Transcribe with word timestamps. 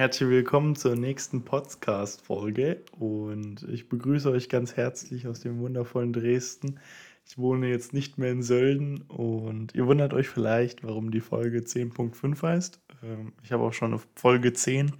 Herzlich 0.00 0.30
willkommen 0.30 0.76
zur 0.76 0.96
nächsten 0.96 1.44
Podcast-Folge 1.44 2.80
und 2.98 3.64
ich 3.64 3.90
begrüße 3.90 4.30
euch 4.30 4.48
ganz 4.48 4.74
herzlich 4.74 5.28
aus 5.28 5.40
dem 5.40 5.58
wundervollen 5.58 6.14
Dresden. 6.14 6.80
Ich 7.26 7.36
wohne 7.36 7.68
jetzt 7.68 7.92
nicht 7.92 8.16
mehr 8.16 8.32
in 8.32 8.42
Sölden 8.42 9.02
und 9.08 9.74
ihr 9.74 9.86
wundert 9.86 10.14
euch 10.14 10.30
vielleicht, 10.30 10.82
warum 10.84 11.10
die 11.10 11.20
Folge 11.20 11.58
10.5 11.58 12.42
heißt. 12.42 12.80
Ähm, 13.02 13.34
ich 13.42 13.52
habe 13.52 13.62
auch 13.62 13.74
schon 13.74 13.92
eine 13.92 14.00
Folge 14.16 14.54
10 14.54 14.92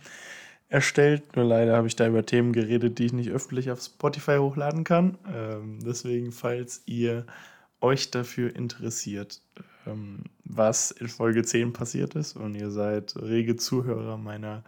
erstellt, 0.69 1.35
nur 1.35 1.47
leider 1.47 1.79
habe 1.79 1.87
ich 1.87 1.97
da 1.97 2.07
über 2.07 2.27
Themen 2.27 2.53
geredet, 2.53 2.99
die 2.99 3.07
ich 3.07 3.15
nicht 3.15 3.31
öffentlich 3.31 3.71
auf 3.71 3.81
Spotify 3.81 4.37
hochladen 4.37 4.85
kann. 4.85 5.17
Ähm, 5.35 5.79
deswegen, 5.83 6.31
falls 6.31 6.83
ihr 6.85 7.25
euch 7.81 8.11
dafür 8.11 8.55
interessiert, 8.55 9.41
was 10.45 10.91
in 10.91 11.09
Folge 11.09 11.43
10 11.43 11.73
passiert 11.73 12.15
ist 12.15 12.37
und 12.37 12.55
ihr 12.55 12.71
seid 12.71 13.17
rege 13.17 13.57
Zuhörer 13.57 14.17
meiner, 14.17 14.65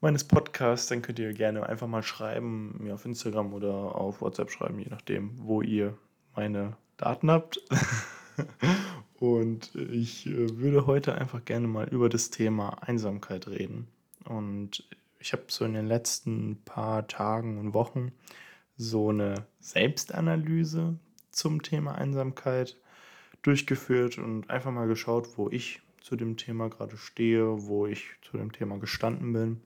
meines 0.00 0.24
Podcasts, 0.24 0.88
dann 0.88 1.02
könnt 1.02 1.18
ihr 1.18 1.32
gerne 1.32 1.66
einfach 1.66 1.86
mal 1.86 2.02
schreiben, 2.02 2.76
mir 2.82 2.94
auf 2.94 3.04
Instagram 3.04 3.52
oder 3.52 3.72
auf 3.72 4.20
WhatsApp 4.20 4.50
schreiben, 4.50 4.78
je 4.78 4.88
nachdem, 4.90 5.32
wo 5.38 5.62
ihr 5.62 5.96
meine 6.34 6.76
Daten 6.96 7.30
habt. 7.30 7.60
und 9.18 9.74
ich 9.74 10.26
äh, 10.26 10.58
würde 10.58 10.86
heute 10.86 11.14
einfach 11.14 11.44
gerne 11.44 11.66
mal 11.66 11.88
über 11.88 12.08
das 12.08 12.30
Thema 12.30 12.82
Einsamkeit 12.82 13.48
reden. 13.48 13.88
Und 14.24 14.84
ich 15.18 15.32
habe 15.32 15.44
so 15.48 15.64
in 15.64 15.74
den 15.74 15.86
letzten 15.86 16.62
paar 16.64 17.06
Tagen 17.08 17.58
und 17.58 17.74
Wochen 17.74 18.12
so 18.76 19.08
eine 19.08 19.46
Selbstanalyse 19.60 20.98
zum 21.30 21.62
Thema 21.62 21.96
Einsamkeit 21.96 22.76
durchgeführt 23.42 24.18
und 24.18 24.50
einfach 24.50 24.70
mal 24.70 24.88
geschaut, 24.88 25.36
wo 25.36 25.48
ich 25.50 25.80
zu 26.00 26.16
dem 26.16 26.36
Thema 26.36 26.68
gerade 26.68 26.96
stehe, 26.96 27.66
wo 27.66 27.86
ich 27.86 28.06
zu 28.22 28.36
dem 28.36 28.52
Thema 28.52 28.78
gestanden 28.78 29.32
bin 29.32 29.60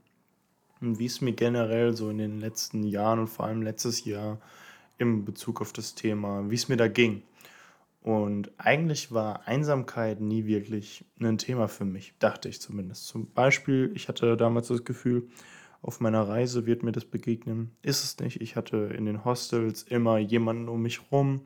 und 0.80 0.98
wie 0.98 1.06
es 1.06 1.20
mir 1.20 1.32
generell 1.32 1.96
so 1.96 2.10
in 2.10 2.18
den 2.18 2.40
letzten 2.40 2.82
Jahren 2.82 3.20
und 3.20 3.28
vor 3.28 3.46
allem 3.46 3.62
letztes 3.62 4.04
Jahr 4.04 4.40
im 4.98 5.24
Bezug 5.24 5.60
auf 5.60 5.72
das 5.72 5.94
Thema, 5.94 6.50
wie 6.50 6.54
es 6.54 6.68
mir 6.68 6.76
da 6.76 6.88
ging. 6.88 7.22
Und 8.02 8.50
eigentlich 8.58 9.12
war 9.12 9.46
Einsamkeit 9.46 10.20
nie 10.20 10.46
wirklich 10.46 11.04
ein 11.20 11.38
Thema 11.38 11.68
für 11.68 11.84
mich, 11.84 12.14
dachte 12.18 12.48
ich 12.48 12.60
zumindest. 12.60 13.06
Zum 13.06 13.32
Beispiel, 13.32 13.92
ich 13.94 14.08
hatte 14.08 14.36
damals 14.36 14.68
das 14.68 14.84
Gefühl, 14.84 15.28
auf 15.82 16.00
meiner 16.00 16.22
Reise 16.22 16.66
wird 16.66 16.82
mir 16.82 16.92
das 16.92 17.04
begegnen. 17.04 17.76
Ist 17.82 18.04
es 18.04 18.18
nicht. 18.18 18.40
Ich 18.40 18.56
hatte 18.56 18.76
in 18.96 19.04
den 19.04 19.24
Hostels 19.24 19.82
immer 19.82 20.18
jemanden 20.18 20.68
um 20.68 20.82
mich 20.82 21.12
rum, 21.12 21.42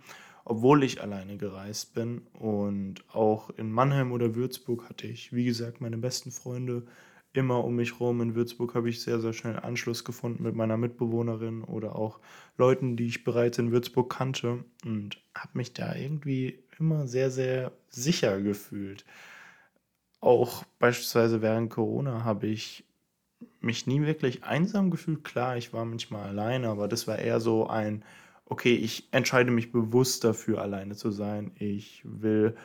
obwohl 0.47 0.85
ich 0.85 1.03
alleine 1.03 1.37
gereist 1.37 1.93
bin. 1.93 2.23
Und 2.33 3.05
auch 3.13 3.51
in 3.51 3.71
Mannheim 3.71 4.13
oder 4.13 4.37
Würzburg 4.37 4.89
hatte 4.89 5.09
ich, 5.09 5.33
wie 5.33 5.45
gesagt, 5.45 5.81
meine 5.81 5.99
besten 5.99 6.31
Freunde 6.31 6.85
immer 7.33 7.65
um 7.65 7.75
mich 7.75 7.99
rum. 7.99 8.21
In 8.21 8.37
Würzburg 8.37 8.77
habe 8.77 8.89
ich 8.89 9.03
sehr, 9.03 9.21
sehr 9.21 9.33
schnell 9.33 9.59
Anschluss 9.59 10.05
gefunden 10.05 10.45
mit 10.45 10.55
meiner 10.55 10.77
Mitbewohnerin 10.77 11.65
oder 11.65 11.97
auch 11.97 12.21
Leuten, 12.57 12.97
die 12.97 13.09
ich 13.09 13.25
bereits 13.25 13.59
in 13.59 13.73
Würzburg 13.73 14.09
kannte 14.17 14.65
und 14.85 15.21
habe 15.35 15.51
mich 15.55 15.73
da 15.73 15.97
irgendwie 15.97 16.61
immer 16.79 17.09
sehr, 17.09 17.33
sehr 17.33 17.73
sicher 17.91 18.41
gefühlt. 18.41 19.05
Auch 20.21 20.63
beispielsweise 20.79 21.43
während 21.43 21.71
Corona 21.71 22.25
habe 22.25 22.47
ich 22.47 22.85
mich 23.61 23.89
nie 23.89 24.03
wirklich 24.03 24.45
einsam 24.45 24.93
gefühlt. 24.93 25.25
Klar, 25.25 25.57
ich 25.57 25.73
war 25.73 25.85
manchmal 25.85 26.29
alleine, 26.29 26.69
aber 26.69 26.87
das 26.87 27.09
war 27.09 27.19
eher 27.19 27.41
so 27.41 27.67
ein, 27.67 28.05
okay, 28.47 28.75
ich 28.75 29.09
entscheide 29.13 29.51
mich 29.51 29.73
bewusst 29.73 30.25
dafür, 30.25 30.63
alleine 30.63 30.95
zu 30.97 31.11
sein. 31.11 31.51
Ich 31.59 32.03
will 32.05 32.57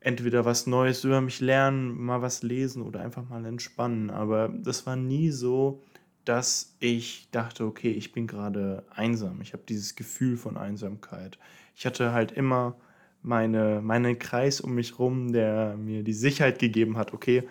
entweder 0.00 0.44
was 0.44 0.66
Neues 0.66 1.04
über 1.04 1.20
mich 1.20 1.40
lernen, 1.40 2.00
mal 2.00 2.22
was 2.22 2.42
lesen 2.42 2.82
oder 2.82 3.00
einfach 3.00 3.28
mal 3.28 3.44
entspannen. 3.44 4.10
Aber 4.10 4.48
das 4.48 4.86
war 4.86 4.96
nie 4.96 5.30
so, 5.30 5.82
dass 6.24 6.76
ich 6.80 7.28
dachte, 7.30 7.64
okay, 7.64 7.90
ich 7.90 8.12
bin 8.12 8.26
gerade 8.26 8.84
einsam. 8.90 9.40
Ich 9.40 9.52
habe 9.52 9.62
dieses 9.68 9.96
Gefühl 9.96 10.36
von 10.36 10.56
Einsamkeit. 10.56 11.38
Ich 11.74 11.86
hatte 11.86 12.12
halt 12.12 12.32
immer 12.32 12.76
meine, 13.22 13.80
meinen 13.82 14.18
Kreis 14.18 14.60
um 14.60 14.74
mich 14.74 14.98
rum, 14.98 15.32
der 15.32 15.76
mir 15.76 16.04
die 16.04 16.12
Sicherheit 16.12 16.58
gegeben 16.58 16.96
hat, 16.96 17.12
okay, 17.12 17.48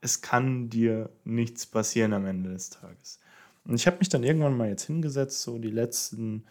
es 0.00 0.20
kann 0.20 0.68
dir 0.68 1.10
nichts 1.24 1.66
passieren 1.66 2.12
am 2.12 2.26
Ende 2.26 2.50
des 2.50 2.70
Tages. 2.70 3.20
Und 3.64 3.74
ich 3.74 3.86
habe 3.86 3.98
mich 3.98 4.08
dann 4.08 4.22
irgendwann 4.22 4.56
mal 4.56 4.68
jetzt 4.68 4.84
hingesetzt, 4.84 5.42
so 5.42 5.58
die 5.58 5.70
letzten 5.70 6.44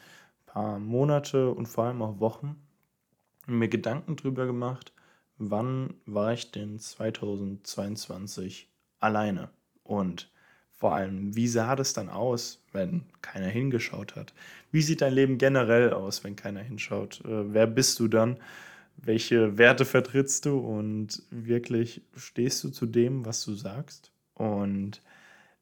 paar 0.55 0.79
Monate 0.79 1.51
und 1.51 1.67
vor 1.67 1.83
allem 1.83 2.01
auch 2.01 2.19
Wochen, 2.19 2.55
mir 3.45 3.67
Gedanken 3.67 4.16
drüber 4.16 4.45
gemacht, 4.45 4.93
wann 5.38 5.93
war 6.05 6.33
ich 6.33 6.51
denn 6.51 6.79
2022 6.79 8.69
alleine? 8.99 9.49
Und 9.83 10.31
vor 10.71 10.95
allem, 10.95 11.35
wie 11.35 11.47
sah 11.47 11.75
das 11.75 11.94
dann 11.94 12.09
aus, 12.09 12.63
wenn 12.71 13.03
keiner 13.21 13.47
hingeschaut 13.47 14.15
hat? 14.15 14.33
Wie 14.71 14.81
sieht 14.81 15.01
dein 15.01 15.13
Leben 15.13 15.38
generell 15.38 15.94
aus, 15.94 16.23
wenn 16.23 16.35
keiner 16.35 16.61
hinschaut? 16.61 17.21
Äh, 17.25 17.53
wer 17.53 17.67
bist 17.67 17.99
du 17.99 18.07
dann? 18.07 18.39
welche 18.97 19.57
Werte 19.57 19.85
vertrittst 19.85 20.45
du 20.45 20.57
und 20.57 21.23
wirklich 21.29 22.01
stehst 22.15 22.63
du 22.63 22.69
zu 22.69 22.85
dem, 22.85 23.25
was 23.25 23.44
du 23.44 23.53
sagst. 23.53 24.11
Und 24.33 25.01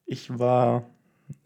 ich 0.05 0.37
war 0.37 0.89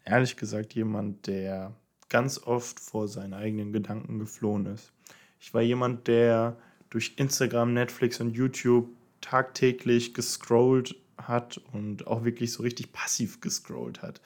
ehrlich 0.04 0.36
gesagt 0.36 0.74
jemand, 0.74 1.26
der 1.26 1.74
ganz 2.08 2.38
oft 2.38 2.80
vor 2.80 3.08
seinen 3.08 3.34
eigenen 3.34 3.72
Gedanken 3.72 4.18
geflohen 4.18 4.66
ist. 4.66 4.92
Ich 5.40 5.54
war 5.54 5.62
jemand, 5.62 6.08
der 6.08 6.56
durch 6.90 7.14
Instagram, 7.16 7.74
Netflix 7.74 8.20
und 8.20 8.34
YouTube 8.34 8.88
tagtäglich 9.20 10.14
gescrollt 10.14 10.96
hat 11.18 11.58
und 11.72 12.06
auch 12.06 12.24
wirklich 12.24 12.52
so 12.52 12.62
richtig 12.62 12.92
passiv 12.92 13.40
gescrollt 13.40 14.02
hat 14.02 14.20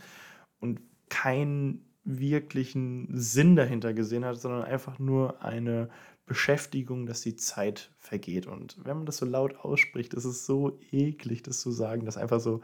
und 0.60 0.81
keinen 1.09 1.84
wirklichen 2.04 3.09
Sinn 3.12 3.56
dahinter 3.56 3.94
gesehen 3.94 4.25
hat, 4.25 4.41
sondern 4.41 4.64
einfach 4.64 4.99
nur 4.99 5.43
eine 5.43 5.88
Beschäftigung, 6.26 7.06
dass 7.06 7.20
die 7.20 7.37
Zeit 7.37 7.91
vergeht. 7.99 8.47
Und 8.47 8.76
wenn 8.84 8.97
man 8.97 9.06
das 9.06 9.19
so 9.19 9.26
laut 9.26 9.56
ausspricht, 9.56 10.14
ist 10.14 10.25
es 10.25 10.47
so 10.47 10.78
eklig, 10.91 11.43
das 11.43 11.60
zu 11.60 11.70
sagen, 11.70 12.04
dass 12.04 12.16
einfach 12.16 12.41
so 12.41 12.60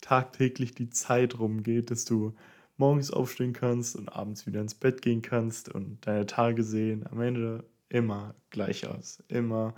tagtäglich 0.00 0.74
die 0.74 0.90
Zeit 0.90 1.38
rumgeht, 1.38 1.90
dass 1.90 2.04
du 2.04 2.34
morgens 2.76 3.10
aufstehen 3.10 3.52
kannst 3.52 3.96
und 3.96 4.08
abends 4.08 4.46
wieder 4.46 4.60
ins 4.60 4.74
Bett 4.74 5.02
gehen 5.02 5.22
kannst 5.22 5.68
und 5.68 6.06
deine 6.06 6.26
Tage 6.26 6.62
sehen 6.62 7.06
am 7.10 7.20
Ende 7.20 7.64
immer 7.88 8.34
gleich 8.50 8.86
aus. 8.86 9.22
Immer 9.28 9.74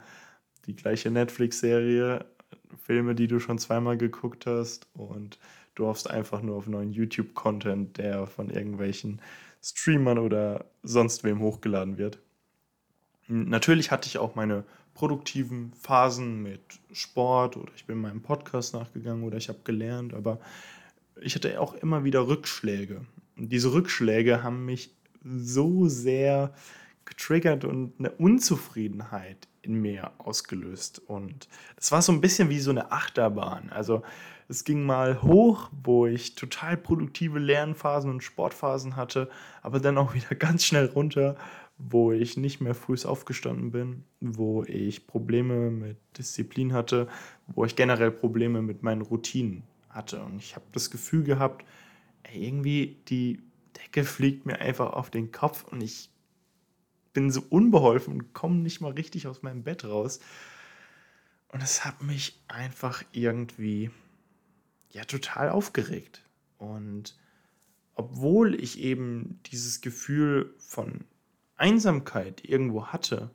die 0.67 0.77
gleiche 0.77 1.11
Netflix-Serie, 1.11 2.25
Filme, 2.83 3.15
die 3.15 3.27
du 3.27 3.41
schon 3.41 3.59
zweimal 3.59 3.97
geguckt 3.97 4.47
hast 4.47 4.87
und 4.95 5.39
du 5.75 5.87
hoffst 5.87 6.09
einfach 6.09 6.43
nur 6.43 6.57
auf 6.57 6.67
neuen 6.67 6.93
YouTube-Content, 6.93 7.99
der 7.99 8.27
von 8.27 8.51
irgendwelchen 8.51 9.21
Streamern 9.63 10.19
oder 10.19 10.67
sonst 10.83 11.25
wem 11.25 11.41
hochgeladen 11.41 11.99
wird. 11.99 12.19
Natürlich 13.27 13.91
hatte 13.91 14.07
ich 14.07 14.19
auch 14.19 14.35
meine 14.35 14.65
produktiven 14.93 15.73
Phasen 15.73 16.43
mit 16.43 16.61
Sport 16.93 17.57
oder 17.57 17.73
ich 17.75 17.87
bin 17.87 17.99
meinem 17.99 18.23
Podcast 18.23 18.75
nachgegangen 18.75 19.25
oder 19.25 19.37
ich 19.39 19.49
habe 19.49 19.61
gelernt, 19.65 20.15
aber 20.15 20.39
ich 21.21 21.35
hatte 21.35 21.61
auch 21.61 21.75
immer 21.75 22.05
wieder 22.05 22.27
Rückschläge. 22.29 23.05
Und 23.37 23.51
diese 23.51 23.73
Rückschläge 23.73 24.43
haben 24.43 24.65
mich 24.65 24.95
so 25.25 25.89
sehr 25.89 26.53
getriggert 27.05 27.65
und 27.65 27.93
eine 27.99 28.11
Unzufriedenheit 28.13 29.49
in 29.63 29.81
mir 29.81 30.13
ausgelöst. 30.19 31.01
Und 31.07 31.49
das 31.77 31.93
war 31.93 32.03
so 32.03 32.13
ein 32.13 32.21
bisschen 32.21 32.51
wie 32.51 32.61
so 32.61 32.71
eine 32.71 32.93
Achterbahn. 32.93 33.71
Also 33.71 34.03
es 34.49 34.65
ging 34.65 34.85
mal 34.85 35.23
hoch, 35.23 35.71
wo 35.83 36.07
ich 36.07 36.35
total 36.35 36.77
produktive 36.77 37.39
Lernphasen 37.39 38.11
und 38.11 38.23
Sportphasen 38.23 38.97
hatte, 38.97 39.31
aber 39.63 39.81
dann 39.81 39.99
auch 39.99 40.15
wieder 40.15 40.35
ganz 40.39 40.65
schnell 40.65 40.87
runter, 40.87 41.37
wo 41.77 42.13
ich 42.13 42.37
nicht 42.37 42.61
mehr 42.61 42.75
früh 42.75 42.97
aufgestanden 43.05 43.73
bin, 43.73 44.05
wo 44.21 44.63
ich 44.65 45.07
Probleme 45.07 45.71
mit 45.71 45.97
Disziplin 46.17 46.73
hatte, 46.73 47.09
wo 47.49 47.65
ich 47.65 47.75
generell 47.75 48.13
Probleme 48.13 48.63
mit 48.63 48.83
meinen 48.83 49.03
Routinen 49.03 49.65
hatte. 49.95 50.23
Und 50.23 50.39
ich 50.39 50.55
habe 50.55 50.65
das 50.73 50.91
Gefühl 50.91 51.25
gehabt, 51.25 51.65
irgendwie 52.33 52.99
die 53.09 53.43
Decke 53.77 54.05
fliegt 54.05 54.47
mir 54.47 54.61
einfach 54.61 54.93
auf 54.93 55.11
den 55.11 55.33
Kopf 55.33 55.65
und 55.65 55.81
ich 55.81 56.11
bin 57.13 57.31
so 57.31 57.43
unbeholfen 57.49 58.15
und 58.15 58.33
komme 58.33 58.57
nicht 58.57 58.81
mal 58.81 58.93
richtig 58.93 59.27
aus 59.27 59.43
meinem 59.43 59.63
Bett 59.63 59.85
raus. 59.85 60.21
Und 61.49 61.63
es 61.63 61.85
hat 61.85 62.03
mich 62.03 62.43
einfach 62.49 63.05
irgendwie 63.13 63.91
ja 64.91 65.05
total 65.05 65.51
aufgeregt. 65.51 66.23
Und 66.59 67.17
obwohl 67.95 68.61
ich 68.61 68.81
eben 68.81 69.41
dieses 69.47 69.81
Gefühl 69.81 70.55
von 70.59 71.05
Einsamkeit 71.57 72.45
irgendwo 72.45 72.89
hatte, 72.89 73.31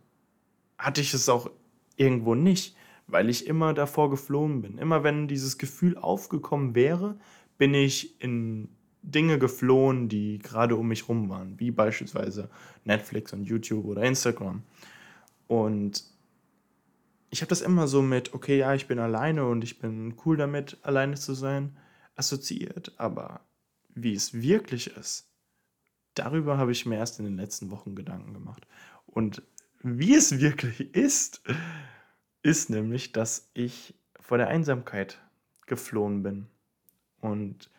hatte 0.78 1.00
ich 1.00 1.14
es 1.14 1.30
auch 1.30 1.50
irgendwo 1.96 2.36
nicht, 2.36 2.76
weil 3.12 3.30
ich 3.30 3.48
immer 3.48 3.74
davor 3.74 4.10
geflohen 4.10 4.62
bin. 4.62 4.78
Immer 4.78 5.04
wenn 5.04 5.28
dieses 5.28 5.58
Gefühl 5.58 5.98
aufgekommen 5.98 6.76
wäre, 6.76 7.18
bin 7.58 7.74
ich 7.74 8.22
in 8.22 8.70
Dinge 9.02 9.40
geflohen, 9.40 10.10
die 10.10 10.40
gerade 10.40 10.76
um 10.76 10.88
mich 10.88 11.08
rum 11.08 11.30
waren, 11.30 11.60
wie 11.60 11.72
beispielsweise 11.72 12.50
Netflix 12.84 13.34
und 13.34 13.44
YouTube 13.44 13.86
oder 13.86 14.04
Instagram. 14.04 14.64
Und 15.48 16.04
ich 17.30 17.42
habe 17.42 17.50
das 17.50 17.62
immer 17.62 17.88
so 17.88 18.02
mit, 18.02 18.34
okay, 18.34 18.58
ja, 18.58 18.74
ich 18.74 18.88
bin 18.88 19.00
alleine 19.00 19.46
und 19.48 19.64
ich 19.64 19.80
bin 19.80 20.16
cool 20.26 20.38
damit, 20.38 20.78
alleine 20.82 21.16
zu 21.16 21.34
sein. 21.34 21.76
assoziiert, 22.16 22.94
aber 22.98 23.42
wie 23.96 24.14
es 24.14 24.34
wirklich 24.34 24.88
ist, 24.98 25.32
darüber 26.16 26.58
habe 26.58 26.74
ich 26.74 26.86
mir 26.86 26.98
erst 26.98 27.20
in 27.20 27.26
den 27.26 27.38
letzten 27.38 27.72
Wochen 27.72 27.96
Gedanken 27.96 28.34
gemacht. 28.34 28.68
Und 29.06 29.42
wie 29.82 30.16
es 30.16 30.40
wirklich 30.40 30.94
ist, 30.94 31.42
ist 32.50 32.72
nämlich, 32.72 33.12
dass 33.12 33.48
ich 33.54 33.94
vor 34.20 34.40
der 34.40 34.48
Einsamkeit 34.48 35.20
geflohen 35.68 36.24
bin 36.24 36.48
und 37.22 37.70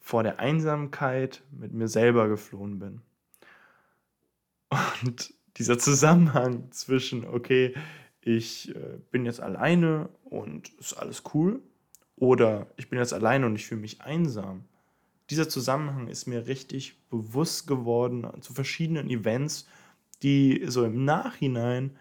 vor 0.00 0.22
der 0.22 0.40
Einsamkeit 0.40 1.42
mit 1.50 1.74
mir 1.74 1.88
selber 1.88 2.26
geflohen 2.26 2.78
bin. 2.78 3.02
Und 5.02 5.34
dieser 5.58 5.78
Zusammenhang 5.78 6.72
zwischen, 6.72 7.26
okay, 7.26 7.74
ich 8.22 8.74
äh, 8.74 8.98
bin 9.10 9.26
jetzt 9.26 9.40
alleine 9.40 10.08
und 10.24 10.70
ist 10.80 10.94
alles 10.94 11.22
cool, 11.34 11.60
oder 12.16 12.66
ich 12.76 12.88
bin 12.88 12.98
jetzt 12.98 13.12
alleine 13.12 13.44
und 13.44 13.56
ich 13.56 13.66
fühle 13.66 13.82
mich 13.82 14.00
einsam. 14.00 14.64
Dieser 15.28 15.50
Zusammenhang 15.50 16.08
ist 16.08 16.26
mir 16.26 16.46
richtig 16.46 16.98
bewusst 17.10 17.66
geworden 17.66 18.26
zu 18.40 18.54
verschiedenen 18.54 19.10
Events, 19.10 19.68
die 20.22 20.64
so 20.66 20.84
im 20.84 21.04
Nachhinein 21.04 21.98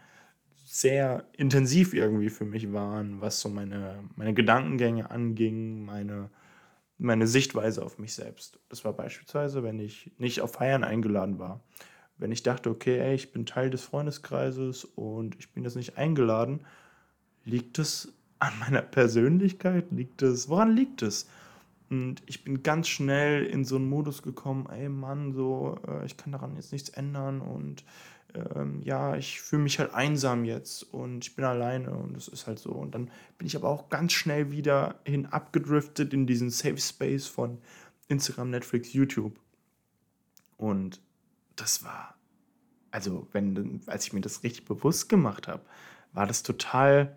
sehr 0.68 1.24
intensiv 1.32 1.94
irgendwie 1.94 2.30
für 2.30 2.44
mich 2.44 2.74
waren, 2.74 3.22
was 3.22 3.40
so 3.40 3.48
meine, 3.48 4.04
meine 4.18 4.34
Gedankengänge 4.34 5.10
anging, 5.10 5.86
meine, 5.86 6.30
meine 6.98 7.26
Sichtweise 7.26 7.86
auf 7.86 8.00
mich 8.00 8.14
selbst. 8.14 8.60
Das 8.68 8.84
war 8.84 8.92
beispielsweise, 8.92 9.64
wenn 9.64 9.80
ich 9.80 10.12
nicht 10.18 10.42
auf 10.42 10.54
Feiern 10.54 10.84
eingeladen 10.84 11.40
war. 11.40 11.62
Wenn 12.18 12.34
ich 12.34 12.44
dachte, 12.44 12.70
okay, 12.70 13.00
ey, 13.00 13.16
ich 13.16 13.32
bin 13.32 13.46
Teil 13.46 13.70
des 13.70 13.84
Freundeskreises 13.84 14.84
und 14.84 15.38
ich 15.40 15.54
bin 15.54 15.64
jetzt 15.64 15.78
nicht 15.78 15.98
eingeladen, 15.98 16.66
liegt 17.46 17.80
es 17.80 18.14
an 18.40 18.52
meiner 18.60 18.82
Persönlichkeit? 18.82 19.86
Liegt 19.92 20.22
es? 20.22 20.50
Woran 20.50 20.76
liegt 20.76 21.02
es? 21.02 21.30
Und 21.90 22.22
ich 22.26 22.44
bin 22.44 22.62
ganz 22.62 22.90
schnell 22.90 23.46
in 23.46 23.64
so 23.64 23.78
einen 23.78 23.88
Modus 23.88 24.22
gekommen, 24.22 24.68
ey 24.70 24.90
Mann, 24.90 25.32
so, 25.32 25.80
äh, 25.88 26.06
ich 26.06 26.18
kann 26.18 26.34
daran 26.34 26.58
jetzt 26.58 26.74
nichts 26.74 26.90
ändern 26.90 27.40
und 27.40 27.86
ähm, 28.34 28.82
ja, 28.84 29.16
ich 29.16 29.42
fühle 29.42 29.64
mich 29.64 29.80
halt 29.80 29.94
einsam 29.94 30.46
jetzt 30.46 30.84
und 30.84 31.26
ich 31.26 31.36
bin 31.36 31.46
alleine 31.46 31.92
und 31.92 32.16
es 32.16 32.28
ist 32.28 32.48
halt 32.48 32.60
so. 32.60 32.72
Und 32.72 32.94
dann 32.94 33.10
bin 33.38 33.48
ich 33.48 33.56
aber 33.56 33.70
auch 33.70 33.90
ganz 33.90 34.14
schnell 34.14 34.52
wieder 34.52 35.00
hin 35.06 35.26
abgedriftet 35.26 36.14
in 36.14 36.28
diesen 36.28 36.50
Safe 36.50 36.78
Space 36.78 37.28
von 37.28 37.60
Instagram, 38.08 38.50
Netflix, 38.50 38.94
YouTube. 38.94 39.40
Und 40.58 41.02
das 41.56 41.84
war, 41.84 42.16
also 42.92 43.28
wenn, 43.32 43.82
als 43.88 44.06
ich 44.06 44.14
mir 44.14 44.22
das 44.22 44.44
richtig 44.44 44.66
bewusst 44.66 45.10
gemacht 45.10 45.48
habe, 45.48 45.64
war 46.14 46.26
das 46.26 46.44
total 46.44 47.16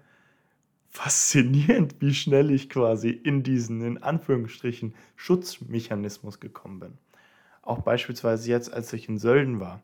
faszinierend, 0.89 2.01
wie 2.01 2.15
schnell 2.15 2.51
ich 2.51 2.69
quasi 2.69 3.11
in 3.11 3.43
diesen, 3.43 3.81
in 3.83 4.03
Anführungsstrichen, 4.03 4.95
Schutzmechanismus 5.17 6.41
gekommen 6.41 6.81
bin. 6.81 6.99
Auch 7.63 7.81
beispielsweise 7.81 8.51
jetzt, 8.51 8.73
als 8.73 8.93
ich 8.93 9.09
in 9.09 9.19
Sölden 9.19 9.61
war. 9.61 9.83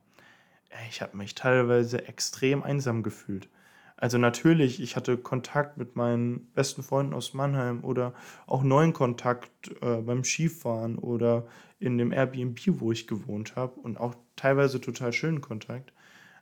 Ich 0.88 1.02
habe 1.02 1.16
mich 1.16 1.34
teilweise 1.34 2.06
extrem 2.08 2.62
einsam 2.62 3.02
gefühlt. 3.02 3.48
Also 3.96 4.18
natürlich, 4.18 4.80
ich 4.80 4.94
hatte 4.94 5.16
Kontakt 5.16 5.78
mit 5.78 5.96
meinen 5.96 6.52
besten 6.52 6.82
Freunden 6.82 7.14
aus 7.14 7.32
Mannheim 7.32 7.82
oder 7.82 8.12
auch 8.46 8.62
neuen 8.62 8.92
Kontakt 8.92 9.70
äh, 9.80 10.02
beim 10.02 10.22
Skifahren 10.22 10.98
oder 10.98 11.46
in 11.78 11.96
dem 11.96 12.12
Airbnb, 12.12 12.60
wo 12.80 12.92
ich 12.92 13.06
gewohnt 13.06 13.56
habe 13.56 13.80
und 13.80 13.98
auch 13.98 14.14
teilweise 14.36 14.80
total 14.80 15.12
schönen 15.12 15.40
Kontakt. 15.40 15.92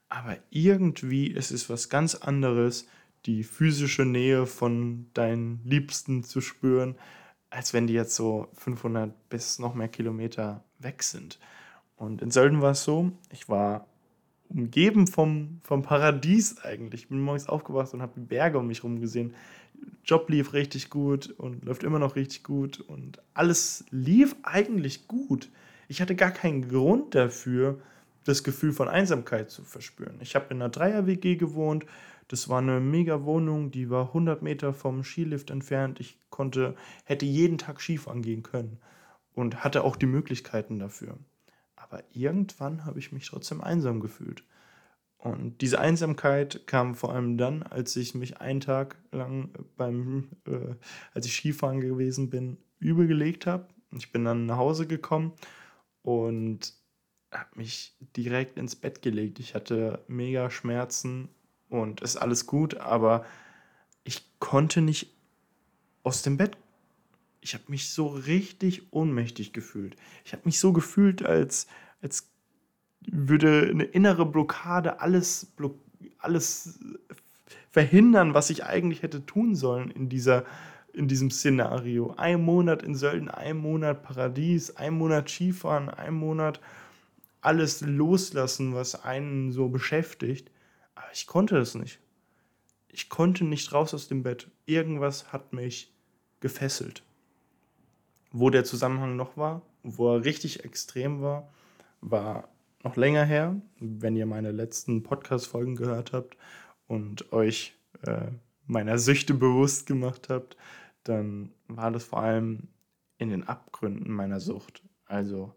Aber 0.08 0.36
irgendwie 0.50 1.28
ist 1.28 1.52
es 1.52 1.70
was 1.70 1.88
ganz 1.88 2.16
anderes, 2.16 2.88
die 3.26 3.44
physische 3.44 4.04
Nähe 4.04 4.46
von 4.46 5.06
deinen 5.14 5.60
Liebsten 5.64 6.24
zu 6.24 6.40
spüren, 6.40 6.96
als 7.50 7.72
wenn 7.72 7.86
die 7.86 7.94
jetzt 7.94 8.16
so 8.16 8.48
500 8.54 9.28
bis 9.28 9.58
noch 9.60 9.74
mehr 9.74 9.88
Kilometer 9.88 10.64
weg 10.78 11.02
sind. 11.04 11.38
Und 11.96 12.20
in 12.20 12.32
Sölden 12.32 12.60
war 12.60 12.72
es 12.72 12.82
so, 12.82 13.12
ich 13.30 13.48
war 13.48 13.86
umgeben 14.54 15.06
vom, 15.06 15.60
vom 15.62 15.82
Paradies 15.82 16.58
eigentlich. 16.58 17.02
Ich 17.02 17.08
bin 17.08 17.20
morgens 17.20 17.48
aufgewacht 17.48 17.92
und 17.92 18.02
habe 18.02 18.12
die 18.16 18.26
Berge 18.26 18.58
um 18.58 18.66
mich 18.66 18.78
herum 18.78 19.00
gesehen. 19.00 19.34
Job 20.04 20.30
lief 20.30 20.52
richtig 20.52 20.90
gut 20.90 21.30
und 21.36 21.64
läuft 21.64 21.82
immer 21.82 21.98
noch 21.98 22.16
richtig 22.16 22.44
gut 22.44 22.80
und 22.80 23.20
alles 23.34 23.84
lief 23.90 24.36
eigentlich 24.42 25.08
gut. 25.08 25.50
Ich 25.88 26.00
hatte 26.00 26.14
gar 26.14 26.30
keinen 26.30 26.68
Grund 26.68 27.14
dafür, 27.14 27.80
das 28.24 28.44
Gefühl 28.44 28.72
von 28.72 28.88
Einsamkeit 28.88 29.50
zu 29.50 29.64
verspüren. 29.64 30.16
Ich 30.20 30.34
habe 30.34 30.46
in 30.50 30.62
einer 30.62 30.70
Dreier-WG 30.70 31.36
gewohnt, 31.36 31.84
das 32.28 32.48
war 32.48 32.58
eine 32.58 32.80
mega 32.80 33.24
Wohnung, 33.24 33.70
die 33.70 33.90
war 33.90 34.08
100 34.08 34.40
Meter 34.40 34.72
vom 34.72 35.04
Skilift 35.04 35.50
entfernt. 35.50 36.00
Ich 36.00 36.18
konnte, 36.30 36.74
hätte 37.04 37.26
jeden 37.26 37.58
Tag 37.58 37.80
Skifahren 37.80 38.22
gehen 38.22 38.42
können 38.42 38.78
und 39.34 39.62
hatte 39.62 39.84
auch 39.84 39.96
die 39.96 40.06
Möglichkeiten 40.06 40.78
dafür. 40.78 41.18
Aber 41.84 42.02
irgendwann 42.12 42.86
habe 42.86 42.98
ich 42.98 43.12
mich 43.12 43.28
trotzdem 43.28 43.60
einsam 43.60 44.00
gefühlt. 44.00 44.42
Und 45.18 45.60
diese 45.60 45.78
Einsamkeit 45.78 46.66
kam 46.66 46.94
vor 46.94 47.12
allem 47.12 47.36
dann, 47.36 47.62
als 47.62 47.94
ich 47.96 48.14
mich 48.14 48.40
einen 48.40 48.60
Tag 48.60 48.96
lang 49.12 49.50
beim, 49.76 50.28
äh, 50.46 50.76
als 51.12 51.26
ich 51.26 51.34
Skifahren 51.34 51.80
gewesen 51.80 52.30
bin, 52.30 52.56
übel 52.78 53.06
gelegt 53.06 53.46
habe. 53.46 53.68
Ich 53.92 54.12
bin 54.12 54.24
dann 54.24 54.46
nach 54.46 54.56
Hause 54.56 54.86
gekommen 54.86 55.32
und 56.02 56.72
habe 57.30 57.50
mich 57.54 57.96
direkt 58.16 58.58
ins 58.58 58.76
Bett 58.76 59.02
gelegt. 59.02 59.38
Ich 59.38 59.54
hatte 59.54 60.02
mega 60.08 60.50
Schmerzen 60.50 61.28
und 61.68 62.00
ist 62.00 62.16
alles 62.16 62.46
gut, 62.46 62.78
aber 62.78 63.26
ich 64.04 64.24
konnte 64.38 64.80
nicht 64.80 65.14
aus 66.02 66.22
dem 66.22 66.38
Bett. 66.38 66.56
Ich 67.44 67.52
habe 67.52 67.64
mich 67.68 67.90
so 67.90 68.06
richtig 68.06 68.90
ohnmächtig 68.90 69.52
gefühlt. 69.52 69.96
Ich 70.24 70.32
habe 70.32 70.44
mich 70.46 70.58
so 70.58 70.72
gefühlt, 70.72 71.22
als, 71.22 71.66
als 72.00 72.32
würde 73.06 73.68
eine 73.70 73.84
innere 73.84 74.24
Blockade 74.24 75.00
alles, 75.00 75.52
alles 76.16 76.80
verhindern, 77.70 78.32
was 78.32 78.48
ich 78.48 78.64
eigentlich 78.64 79.02
hätte 79.02 79.26
tun 79.26 79.56
sollen 79.56 79.90
in, 79.90 80.08
dieser, 80.08 80.46
in 80.94 81.06
diesem 81.06 81.30
Szenario. 81.30 82.14
Ein 82.16 82.40
Monat 82.40 82.82
in 82.82 82.94
Sölden, 82.94 83.28
ein 83.28 83.58
Monat 83.58 84.02
Paradies, 84.02 84.74
ein 84.76 84.94
Monat 84.94 85.28
Skifahren, 85.28 85.90
ein 85.90 86.14
Monat 86.14 86.62
alles 87.42 87.82
loslassen, 87.82 88.74
was 88.74 89.04
einen 89.04 89.52
so 89.52 89.68
beschäftigt. 89.68 90.50
Aber 90.94 91.08
ich 91.12 91.26
konnte 91.26 91.58
es 91.58 91.74
nicht. 91.74 92.00
Ich 92.88 93.10
konnte 93.10 93.44
nicht 93.44 93.70
raus 93.70 93.92
aus 93.92 94.08
dem 94.08 94.22
Bett. 94.22 94.50
Irgendwas 94.64 95.30
hat 95.30 95.52
mich 95.52 95.92
gefesselt. 96.40 97.02
Wo 98.36 98.50
der 98.50 98.64
Zusammenhang 98.64 99.14
noch 99.14 99.36
war, 99.36 99.62
wo 99.84 100.12
er 100.12 100.24
richtig 100.24 100.64
extrem 100.64 101.22
war, 101.22 101.48
war 102.00 102.48
noch 102.82 102.96
länger 102.96 103.24
her. 103.24 103.54
Wenn 103.78 104.16
ihr 104.16 104.26
meine 104.26 104.50
letzten 104.50 105.04
Podcast-Folgen 105.04 105.76
gehört 105.76 106.12
habt 106.12 106.36
und 106.88 107.32
euch 107.32 107.76
äh, 108.02 108.32
meiner 108.66 108.98
Süchte 108.98 109.34
bewusst 109.34 109.86
gemacht 109.86 110.30
habt, 110.30 110.56
dann 111.04 111.52
war 111.68 111.92
das 111.92 112.02
vor 112.02 112.24
allem 112.24 112.66
in 113.18 113.28
den 113.28 113.46
Abgründen 113.46 114.12
meiner 114.12 114.40
Sucht. 114.40 114.82
Also, 115.04 115.54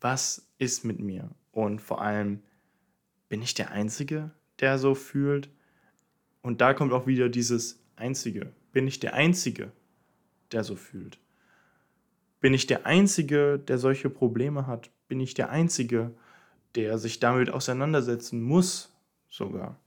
was 0.00 0.48
ist 0.56 0.86
mit 0.86 0.98
mir? 0.98 1.28
Und 1.52 1.82
vor 1.82 2.00
allem, 2.00 2.42
bin 3.28 3.42
ich 3.42 3.52
der 3.52 3.72
Einzige, 3.72 4.30
der 4.60 4.78
so 4.78 4.94
fühlt. 4.94 5.50
Und 6.40 6.62
da 6.62 6.72
kommt 6.72 6.94
auch 6.94 7.06
wieder 7.06 7.28
dieses 7.28 7.84
Einzige. 7.94 8.54
Bin 8.72 8.86
ich 8.86 9.00
der 9.00 9.12
Einzige, 9.12 9.70
der 10.50 10.64
so 10.64 10.76
fühlt? 10.76 11.18
Bin 12.40 12.54
ich 12.54 12.66
der 12.66 12.86
Einzige, 12.86 13.58
der 13.58 13.78
solche 13.78 14.10
Probleme 14.10 14.66
hat? 14.66 14.90
Bin 15.08 15.20
ich 15.20 15.34
der 15.34 15.50
Einzige, 15.50 16.14
der 16.74 16.98
sich 16.98 17.20
damit 17.20 17.50
auseinandersetzen 17.50 18.42
muss, 18.42 18.94
sogar? 19.28 19.80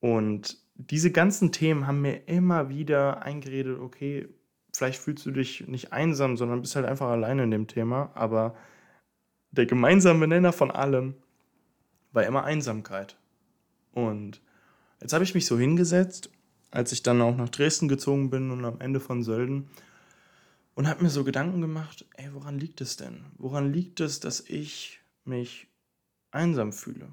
Und 0.00 0.58
diese 0.74 1.10
ganzen 1.10 1.52
Themen 1.52 1.86
haben 1.86 2.00
mir 2.00 2.26
immer 2.26 2.68
wieder 2.68 3.22
eingeredet, 3.22 3.78
okay, 3.78 4.28
vielleicht 4.72 5.00
fühlst 5.00 5.26
du 5.26 5.30
dich 5.30 5.68
nicht 5.68 5.92
einsam, 5.92 6.36
sondern 6.36 6.62
bist 6.62 6.76
halt 6.76 6.86
einfach 6.86 7.08
alleine 7.08 7.44
in 7.44 7.50
dem 7.50 7.66
Thema, 7.66 8.10
aber 8.14 8.56
der 9.50 9.66
gemeinsame 9.66 10.26
Nenner 10.26 10.52
von 10.52 10.70
allem 10.70 11.14
war 12.12 12.24
immer 12.24 12.44
Einsamkeit. 12.44 13.16
Und 13.92 14.40
jetzt 15.00 15.12
habe 15.12 15.24
ich 15.24 15.34
mich 15.34 15.46
so 15.46 15.58
hingesetzt, 15.58 16.30
als 16.70 16.92
ich 16.92 17.02
dann 17.02 17.20
auch 17.20 17.36
nach 17.36 17.48
Dresden 17.48 17.88
gezogen 17.88 18.30
bin 18.30 18.50
und 18.50 18.64
am 18.64 18.80
Ende 18.80 19.00
von 19.00 19.22
Sölden 19.22 19.68
und 20.74 20.88
habe 20.88 21.02
mir 21.02 21.10
so 21.10 21.24
Gedanken 21.24 21.60
gemacht, 21.60 22.06
ey, 22.16 22.32
woran 22.32 22.58
liegt 22.58 22.80
es 22.80 22.96
denn? 22.96 23.24
Woran 23.38 23.72
liegt 23.72 24.00
es, 24.00 24.20
dass 24.20 24.40
ich 24.40 25.00
mich 25.24 25.68
einsam 26.30 26.72
fühle? 26.72 27.08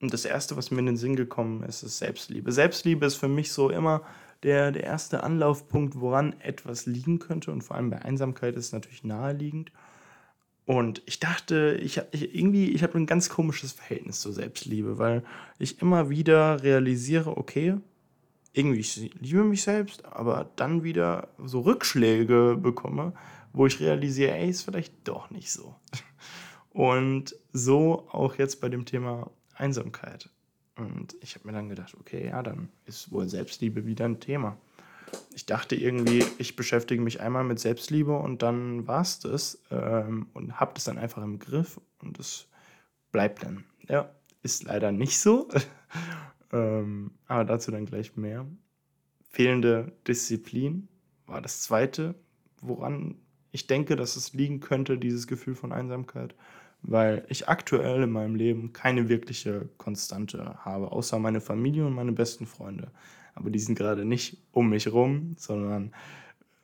Und 0.00 0.12
das 0.12 0.24
Erste, 0.24 0.56
was 0.56 0.70
mir 0.70 0.78
in 0.78 0.86
den 0.86 0.96
Sinn 0.96 1.16
gekommen 1.16 1.62
ist, 1.64 1.82
ist 1.82 1.98
Selbstliebe. 1.98 2.52
Selbstliebe 2.52 3.04
ist 3.04 3.16
für 3.16 3.28
mich 3.28 3.52
so 3.52 3.68
immer 3.70 4.02
der, 4.44 4.70
der 4.70 4.84
erste 4.84 5.24
Anlaufpunkt, 5.24 5.98
woran 6.00 6.40
etwas 6.40 6.86
liegen 6.86 7.18
könnte. 7.18 7.50
Und 7.50 7.62
vor 7.62 7.76
allem 7.76 7.90
bei 7.90 8.02
Einsamkeit 8.02 8.54
ist 8.54 8.66
es 8.66 8.72
natürlich 8.72 9.02
naheliegend. 9.02 9.72
Und 10.66 11.02
ich 11.06 11.18
dachte, 11.18 11.78
ich, 11.82 12.00
ich 12.12 12.34
irgendwie, 12.34 12.68
ich 12.70 12.82
habe 12.82 12.98
ein 12.98 13.06
ganz 13.06 13.30
komisches 13.30 13.72
Verhältnis 13.72 14.20
zur 14.20 14.32
Selbstliebe, 14.32 14.98
weil 14.98 15.24
ich 15.58 15.80
immer 15.80 16.10
wieder 16.10 16.62
realisiere, 16.62 17.36
okay, 17.36 17.78
irgendwie, 18.52 18.80
ich 18.80 19.14
liebe 19.20 19.44
mich 19.44 19.62
selbst, 19.62 20.04
aber 20.04 20.50
dann 20.56 20.82
wieder 20.82 21.28
so 21.38 21.60
Rückschläge 21.60 22.56
bekomme, 22.60 23.12
wo 23.52 23.66
ich 23.66 23.80
realisiere, 23.80 24.36
ey, 24.36 24.50
ist 24.50 24.62
vielleicht 24.62 24.94
doch 25.04 25.30
nicht 25.30 25.52
so. 25.52 25.74
Und 26.70 27.34
so 27.52 28.08
auch 28.10 28.36
jetzt 28.36 28.60
bei 28.60 28.68
dem 28.68 28.84
Thema 28.84 29.30
Einsamkeit. 29.54 30.30
Und 30.76 31.16
ich 31.20 31.34
habe 31.34 31.46
mir 31.48 31.52
dann 31.52 31.68
gedacht, 31.68 31.96
okay, 31.98 32.28
ja, 32.28 32.42
dann 32.42 32.68
ist 32.86 33.10
wohl 33.10 33.28
Selbstliebe 33.28 33.84
wieder 33.84 34.04
ein 34.04 34.20
Thema. 34.20 34.56
Ich 35.34 35.46
dachte 35.46 35.74
irgendwie, 35.74 36.24
ich 36.38 36.54
beschäftige 36.54 37.02
mich 37.02 37.20
einmal 37.20 37.42
mit 37.42 37.58
Selbstliebe 37.58 38.16
und 38.16 38.42
dann 38.42 38.86
war 38.86 39.00
es 39.00 39.18
das 39.18 39.60
ähm, 39.70 40.28
und 40.34 40.60
habe 40.60 40.72
das 40.74 40.84
dann 40.84 40.98
einfach 40.98 41.22
im 41.22 41.38
Griff 41.38 41.80
und 42.00 42.18
es 42.18 42.46
bleibt 43.10 43.42
dann. 43.42 43.64
Ja, 43.88 44.10
ist 44.42 44.64
leider 44.64 44.92
nicht 44.92 45.18
so, 45.18 45.48
ähm, 46.52 47.12
aber 47.26 47.44
dazu 47.44 47.70
dann 47.70 47.86
gleich 47.86 48.16
mehr. 48.16 48.46
Fehlende 49.30 49.92
Disziplin 50.06 50.88
war 51.26 51.42
das 51.42 51.62
zweite, 51.62 52.14
woran 52.60 53.16
ich 53.50 53.66
denke, 53.66 53.96
dass 53.96 54.16
es 54.16 54.34
liegen 54.34 54.60
könnte, 54.60 54.98
dieses 54.98 55.26
Gefühl 55.26 55.54
von 55.54 55.72
Einsamkeit 55.72 56.34
weil 56.82 57.24
ich 57.28 57.48
aktuell 57.48 58.02
in 58.02 58.10
meinem 58.10 58.34
Leben 58.34 58.72
keine 58.72 59.08
wirkliche 59.08 59.68
Konstante 59.78 60.56
habe, 60.64 60.92
außer 60.92 61.18
meine 61.18 61.40
Familie 61.40 61.86
und 61.86 61.94
meine 61.94 62.12
besten 62.12 62.46
Freunde. 62.46 62.90
Aber 63.34 63.50
die 63.50 63.58
sind 63.58 63.76
gerade 63.76 64.04
nicht 64.04 64.38
um 64.52 64.70
mich 64.70 64.92
rum, 64.92 65.34
sondern 65.36 65.92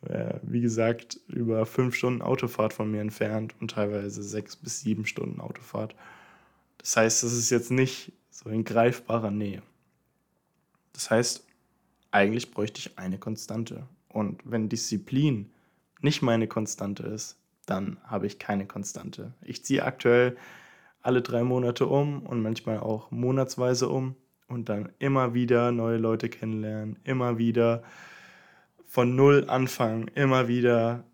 äh, 0.02 0.34
wie 0.42 0.60
gesagt 0.60 1.20
über 1.28 1.66
fünf 1.66 1.94
Stunden 1.94 2.22
Autofahrt 2.22 2.72
von 2.72 2.90
mir 2.90 3.00
entfernt 3.00 3.54
und 3.60 3.70
teilweise 3.72 4.22
sechs 4.22 4.56
bis 4.56 4.80
sieben 4.80 5.06
Stunden 5.06 5.40
Autofahrt. 5.40 5.94
Das 6.78 6.96
heißt, 6.96 7.22
das 7.22 7.32
ist 7.32 7.50
jetzt 7.50 7.70
nicht 7.70 8.12
so 8.30 8.50
in 8.50 8.64
greifbarer 8.64 9.30
Nähe. 9.30 9.62
Das 10.94 11.10
heißt, 11.10 11.44
eigentlich 12.10 12.50
bräuchte 12.50 12.78
ich 12.78 12.98
eine 12.98 13.18
Konstante. 13.18 13.86
Und 14.08 14.40
wenn 14.44 14.70
Disziplin 14.70 15.50
nicht 16.00 16.22
meine 16.22 16.46
Konstante 16.46 17.02
ist, 17.02 17.36
dann 17.66 17.98
habe 18.04 18.26
ich 18.26 18.38
keine 18.38 18.66
Konstante. 18.66 19.34
Ich 19.42 19.64
ziehe 19.64 19.84
aktuell 19.84 20.36
alle 21.02 21.20
drei 21.20 21.42
Monate 21.42 21.86
um 21.86 22.22
und 22.22 22.40
manchmal 22.40 22.78
auch 22.78 23.10
monatsweise 23.10 23.88
um 23.88 24.16
und 24.48 24.68
dann 24.68 24.90
immer 24.98 25.34
wieder 25.34 25.72
neue 25.72 25.98
Leute 25.98 26.28
kennenlernen, 26.28 26.98
immer 27.04 27.38
wieder 27.38 27.82
von 28.86 29.16
Null 29.16 29.46
anfangen, 29.48 30.08
immer 30.14 30.48
wieder 30.48 31.04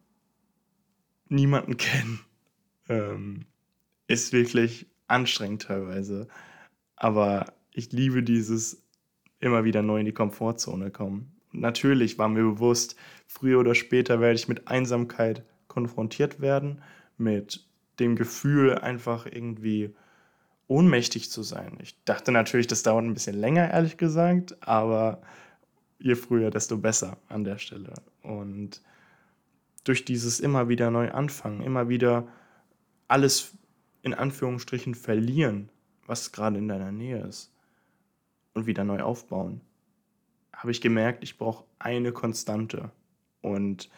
niemanden 1.28 1.76
kennen. 1.78 2.20
Ähm, 2.88 3.46
ist 4.06 4.32
wirklich 4.32 4.86
anstrengend 5.06 5.62
teilweise. 5.62 6.28
Aber 6.96 7.54
ich 7.72 7.92
liebe 7.92 8.22
dieses 8.22 8.82
immer 9.40 9.64
wieder 9.64 9.82
neu 9.82 10.00
in 10.00 10.06
die 10.06 10.12
Komfortzone 10.12 10.90
kommen. 10.90 11.32
Und 11.52 11.60
natürlich 11.60 12.18
war 12.18 12.28
mir 12.28 12.42
bewusst, 12.42 12.96
früher 13.26 13.58
oder 13.58 13.74
später 13.74 14.20
werde 14.20 14.36
ich 14.36 14.48
mit 14.48 14.68
Einsamkeit 14.68 15.44
konfrontiert 15.68 16.40
werden 16.40 16.82
mit 17.16 17.66
dem 17.98 18.16
Gefühl, 18.16 18.78
einfach 18.78 19.26
irgendwie 19.26 19.94
ohnmächtig 20.68 21.30
zu 21.30 21.42
sein. 21.42 21.78
Ich 21.82 22.02
dachte 22.04 22.32
natürlich, 22.32 22.66
das 22.66 22.82
dauert 22.82 23.04
ein 23.04 23.14
bisschen 23.14 23.38
länger, 23.38 23.70
ehrlich 23.70 23.96
gesagt, 23.96 24.56
aber 24.66 25.20
je 25.98 26.14
früher, 26.14 26.50
desto 26.50 26.78
besser 26.78 27.18
an 27.28 27.44
der 27.44 27.58
Stelle. 27.58 27.94
Und 28.22 28.80
durch 29.84 30.04
dieses 30.04 30.40
immer 30.40 30.68
wieder 30.68 30.90
neu 30.90 31.10
anfangen, 31.10 31.60
immer 31.60 31.88
wieder 31.88 32.28
alles 33.08 33.52
in 34.02 34.14
Anführungsstrichen 34.14 34.94
verlieren, 34.94 35.68
was 36.06 36.32
gerade 36.32 36.58
in 36.58 36.68
deiner 36.68 36.92
Nähe 36.92 37.26
ist 37.26 37.52
und 38.54 38.66
wieder 38.66 38.84
neu 38.84 39.00
aufbauen, 39.00 39.60
habe 40.52 40.70
ich 40.70 40.80
gemerkt, 40.80 41.24
ich 41.24 41.38
brauche 41.38 41.64
eine 41.78 42.12
Konstante. 42.12 42.90
Und 43.40 43.88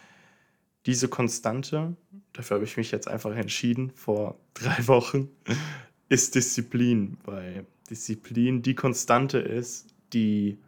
diese 0.87 1.09
Konstante, 1.09 1.97
dafür 2.33 2.57
habe 2.57 2.65
ich 2.65 2.77
mich 2.77 2.91
jetzt 2.91 3.09
einfach 3.09 3.35
entschieden 3.35 3.91
vor 3.95 4.39
drei 4.55 4.87
Wochen, 4.87 5.29
ist 6.09 6.35
Disziplin, 6.35 7.19
weil 7.25 7.67
Disziplin 7.91 8.63
die 8.63 8.75
Konstante 8.75 9.39
ist, 9.39 9.95
die 10.13 10.59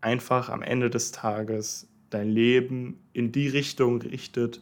einfach 0.00 0.50
am 0.50 0.62
Ende 0.62 0.90
des 0.90 1.12
Tages 1.12 1.88
dein 2.10 2.28
Leben 2.28 3.00
in 3.12 3.32
die 3.32 3.48
Richtung 3.48 4.02
richtet, 4.02 4.60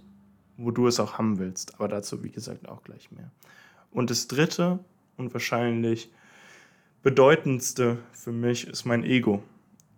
wo 0.56 0.70
du 0.70 0.86
es 0.86 1.00
auch 1.00 1.18
haben 1.18 1.38
willst. 1.38 1.74
Aber 1.74 1.88
dazu, 1.88 2.22
wie 2.22 2.30
gesagt, 2.30 2.68
auch 2.68 2.82
gleich 2.82 3.10
mehr. 3.10 3.30
Und 3.90 4.10
das 4.10 4.28
dritte 4.28 4.78
und 5.16 5.34
wahrscheinlich 5.34 6.10
bedeutendste 7.02 7.98
für 8.12 8.32
mich 8.32 8.66
ist 8.66 8.84
mein 8.84 9.04
Ego 9.04 9.42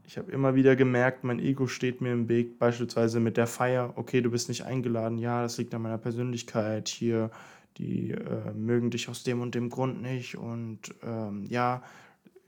ich 0.07 0.19
habe 0.19 0.31
immer 0.31 0.55
wieder 0.55 0.77
gemerkt, 0.77 1.25
mein 1.25 1.41
Ego 1.41 1.67
steht 1.67 2.01
mir 2.01 2.13
im 2.13 2.29
Weg, 2.29 2.59
beispielsweise 2.59 3.21
mit 3.21 3.37
der 3.37 3.47
Feier. 3.47 3.95
Okay, 3.97 4.21
du 4.21 4.31
bist 4.31 4.49
nicht 4.49 4.65
eingeladen. 4.65 5.19
Ja, 5.19 5.43
das 5.43 5.59
liegt 5.59 5.75
an 5.75 5.83
meiner 5.83 5.99
Persönlichkeit. 5.99 6.89
Hier, 6.89 7.31
die 7.79 8.11
äh, 8.11 8.53
mögen 8.55 8.91
dich 8.91 9.09
aus 9.09 9.25
dem 9.25 9.41
und 9.41 9.55
dem 9.55 9.71
Grund 9.71 10.03
nicht. 10.03 10.37
Und 10.37 10.95
ähm, 11.03 11.47
ja, 11.49 11.83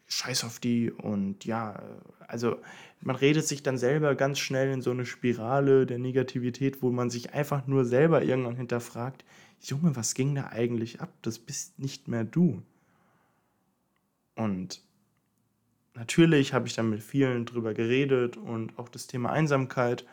scheiß 0.07 0.45
auf 0.45 0.61
die. 0.61 0.93
Und 0.93 1.45
ja, 1.45 1.83
also 2.29 2.57
man 3.01 3.17
redet 3.17 3.47
sich 3.47 3.63
dann 3.63 3.79
selber 3.79 4.15
ganz 4.15 4.39
schnell 4.39 4.71
in 4.73 4.83
so 4.83 4.91
eine 4.91 5.07
Spirale 5.07 5.87
der 5.87 5.99
Negativität, 5.99 6.83
wo 6.83 6.91
man 6.91 7.09
sich 7.11 7.33
einfach 7.33 7.67
nur 7.67 7.85
selber 7.85 8.23
irgendwann 8.23 8.57
hinterfragt, 8.57 9.25
Junge, 9.61 9.97
was 9.97 10.15
ging 10.15 10.35
da 10.35 10.49
eigentlich 10.49 11.01
ab? 11.01 11.13
Das 11.23 11.39
bist 11.39 11.79
nicht 11.79 12.07
mehr 12.07 12.25
du. 12.25 12.63
Und 14.37 14.83
natürlich 15.95 16.53
habe 16.55 16.69
ich 16.69 16.75
dann 16.75 16.91
mit 16.91 17.03
vielen 17.03 17.47
drüber 17.47 17.75
geredet 17.75 18.37
und 18.37 18.79
auch 18.79 18.89
das 18.89 19.09
Thema 19.09 19.31
Einsamkeit 19.31 20.07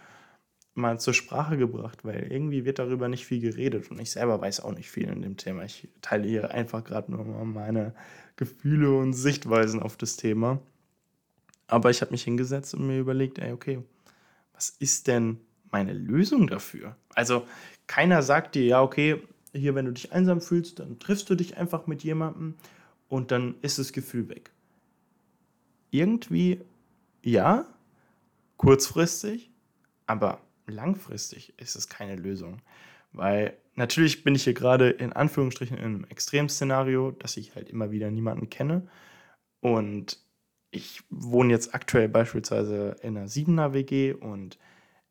mal 0.74 1.00
zur 1.00 1.13
Sprache 1.13 1.58
gebracht, 1.58 2.03
weil 2.03 2.32
irgendwie 2.32 2.65
wird 2.65 2.80
darüber 2.80 3.08
nicht 3.08 3.25
viel 3.25 3.39
geredet 3.39 3.92
und 3.92 4.00
ich 4.00 4.10
selber 4.10 4.42
weiß 4.42 4.62
auch 4.62 4.72
nicht 4.72 4.89
viel 4.89 5.08
in 5.08 5.22
dem 5.22 5.38
Thema. 5.38 5.63
Ich 5.65 5.88
teile 6.01 6.27
hier 6.27 6.51
einfach 6.51 6.84
gerade 6.84 7.12
nur 7.12 7.24
mal 7.24 7.46
meine 7.46 7.94
Gefühle 8.38 8.98
und 8.98 9.13
Sichtweisen 9.13 9.82
auf 9.82 9.98
das 9.98 10.18
Thema. 10.18 10.60
Aber 11.68 11.92
ich 11.92 12.01
habe 12.01 12.12
mich 12.12 12.24
hingesetzt 12.24 12.74
und 12.74 12.88
mir 12.88 13.00
überlegt, 13.00 13.38
ey, 13.38 13.51
okay, 13.51 13.84
was 14.53 14.70
ist 14.70 15.08
denn 15.08 15.39
meine 15.72 15.94
Lösung 15.94 16.48
dafür? 16.48 16.96
Also 17.13 17.46
keiner 17.86 18.22
sagt 18.24 18.56
dir, 18.56 18.65
ja, 18.65 18.82
okay, 18.82 19.22
hier, 19.53 19.75
wenn 19.75 19.86
du 19.86 19.92
dich 19.92 20.12
einsam 20.12 20.42
fühlst, 20.42 20.80
dann 20.80 20.98
triffst 20.98 21.30
du 21.30 21.36
dich 21.36 21.58
einfach 21.58 21.86
mit 21.86 22.03
jemandem 22.03 22.56
und 23.08 23.32
dann 23.32 23.56
ist 23.62 23.80
das 23.80 23.94
Gefühl 23.94 24.30
weg 24.30 24.52
irgendwie 25.94 26.60
ja, 27.22 27.66
kurzfristig, 28.58 29.52
aber 30.08 30.42
langfristig 30.66 31.54
ist 31.60 31.76
es 31.76 31.88
keine 31.88 32.16
Lösung. 32.16 32.62
Weil 33.14 33.56
natürlich 33.76 34.24
bin 34.24 34.34
ich 34.34 34.44
hier 34.44 34.56
gerade 34.56 34.90
in 34.90 35.14
Anführungsstrichen 35.14 35.78
in 35.78 35.84
einem 35.84 36.04
Extremszenario, 36.06 37.12
dass 37.12 37.38
ich 37.38 37.56
halt 37.56 37.70
immer 37.70 37.92
wieder 37.92 38.10
niemanden 38.10 38.50
kenne. 38.50 38.88
Und 39.62 40.20
ich 40.72 41.04
wohne 41.12 41.54
jetzt 41.54 41.76
aktuell 41.76 42.10
beispielsweise 42.10 42.96
in 43.04 43.16
einer 43.16 43.28
7er 43.28 43.74
WG 43.74 44.14
und 44.14 44.58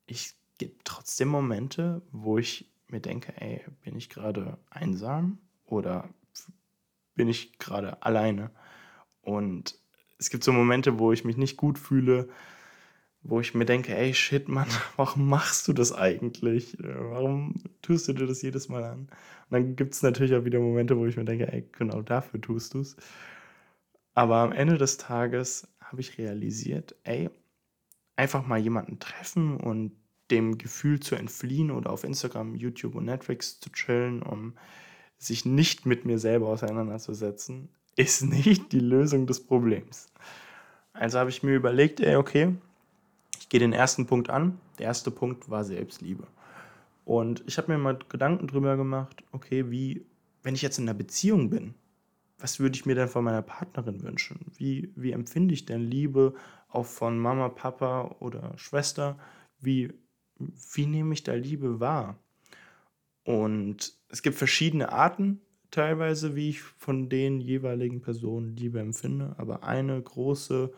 ich 0.07 0.35
gibt 0.59 0.85
trotzdem 0.85 1.29
Momente, 1.29 2.03
wo 2.11 2.39
ich 2.39 2.69
mir 2.89 3.01
denke, 3.01 3.33
ey, 3.41 3.65
bin 3.85 3.97
ich 3.97 4.11
gerade 4.11 4.59
einsam 4.69 5.39
oder 5.65 6.09
bin 7.15 7.29
ich 7.29 7.59
gerade 7.59 8.03
alleine? 8.03 8.51
Und 9.21 9.79
es 10.19 10.31
gibt 10.31 10.45
so 10.45 10.53
Momente, 10.53 10.99
wo 10.99 11.13
ich 11.13 11.25
mich 11.25 11.37
nicht 11.37 11.57
gut 11.57 11.79
fühle, 11.79 12.29
wo 13.23 13.41
ich 13.41 13.55
mir 13.55 13.65
denke, 13.65 13.97
ey, 13.97 14.15
shit, 14.15 14.49
Mann, 14.49 14.69
warum 14.97 15.29
machst 15.29 15.69
du 15.69 15.73
das 15.73 15.93
eigentlich? 15.93 16.77
Warum 16.81 17.55
tust 17.83 18.09
du 18.09 18.13
dir 18.13 18.27
das 18.27 18.43
jedes 18.43 18.69
Mal 18.69 18.85
an? 18.85 18.99
Und 19.01 19.09
dann 19.51 19.77
gibt 19.77 19.95
es 19.95 20.03
natürlich 20.03 20.35
auch 20.35 20.45
wieder 20.45 20.61
Momente, 20.61 20.97
wo 20.97 21.07
ich 21.07 21.17
mir 21.17 21.25
denke, 21.25 21.53
ey, 21.53 21.69
genau 21.73 22.03
dafür 22.03 22.41
tust 22.41 22.75
du 22.75 22.81
es. 22.81 22.97
Aber 24.15 24.37
am 24.37 24.53
Ende 24.53 24.77
des 24.77 24.99
Tages 24.99 25.69
habe 25.81 26.01
ich 26.01 26.19
realisiert, 26.19 26.95
ey, 27.05 27.31
einfach 28.17 28.47
mal 28.47 28.59
jemanden 28.59 28.99
treffen 28.99 29.57
und 29.57 29.93
dem 30.31 30.59
Gefühl 30.59 31.01
zu 31.01 31.15
entfliehen 31.15 31.71
oder 31.71 31.91
auf 31.91 32.05
Instagram, 32.05 32.55
YouTube 32.55 32.95
und 32.95 33.05
Netflix 33.05 33.61
zu 33.61 33.71
chillen, 33.71 34.23
um 34.23 34.55
sich 35.23 35.45
nicht 35.45 35.87
mit 35.87 36.05
mir 36.05 36.19
selber 36.19 36.49
auseinanderzusetzen, 36.49 37.69
ist 37.97 38.23
nicht 38.25 38.73
die 38.73 38.81
Lösung 38.81 39.27
des 39.27 39.45
Problems. 39.45 40.09
Also 40.93 41.19
habe 41.19 41.31
ich 41.31 41.43
mir 41.43 41.55
überlegt, 41.55 42.01
ey, 42.01 42.17
okay, 42.17 42.55
ich 43.39 43.49
gehe 43.49 43.61
den 43.61 43.73
ersten 43.73 44.07
Punkt 44.07 44.31
an. 44.31 44.59
Der 44.79 44.87
erste 44.87 45.11
Punkt 45.11 45.49
war 45.49 45.65
Selbstliebe. 45.65 46.27
Und 47.05 47.43
ich 47.47 47.59
habe 47.59 47.73
mir 47.73 47.79
mal 47.79 47.99
Gedanken 48.09 48.47
drüber 48.47 48.77
gemacht, 48.77 49.25
okay, 49.33 49.71
wie, 49.71 50.05
wenn 50.43 50.55
ich 50.55 50.63
jetzt 50.63 50.79
in 50.79 50.85
einer 50.85 50.97
Beziehung 50.97 51.51
bin, 51.51 51.75
was 52.39 52.59
würde 52.61 52.75
ich 52.75 52.87
mir 52.87 52.95
denn 52.95 53.09
von 53.09 53.25
meiner 53.25 53.43
Partnerin 53.43 54.03
wünschen? 54.03 54.41
Wie, 54.57 54.93
wie 54.97 55.13
empfinde 55.13 55.55
ich 55.55 55.65
denn 55.65 55.81
Liebe 55.81 56.35
auch 56.69 56.87
von 56.87 57.19
Mama, 57.19 57.49
Papa 57.49 58.17
oder 58.19 58.53
Schwester? 58.57 59.19
Wie, 59.61 59.93
wie 60.39 60.87
nehme 60.87 61.15
ich 61.15 61.23
da 61.23 61.35
Liebe 61.35 61.79
wahr? 61.81 62.19
Und 63.25 63.95
es 64.09 64.23
gibt 64.23 64.37
verschiedene 64.37 64.93
Arten, 64.93 65.41
teilweise, 65.71 66.35
wie 66.37 66.51
ich 66.51 66.61
von 66.61 67.09
den 67.09 67.41
jeweiligen 67.41 68.03
Personen 68.03 68.57
Liebe 68.57 68.81
empfinde, 68.81 69.35
aber 69.39 69.65
eine 69.65 70.01
große 70.01 70.73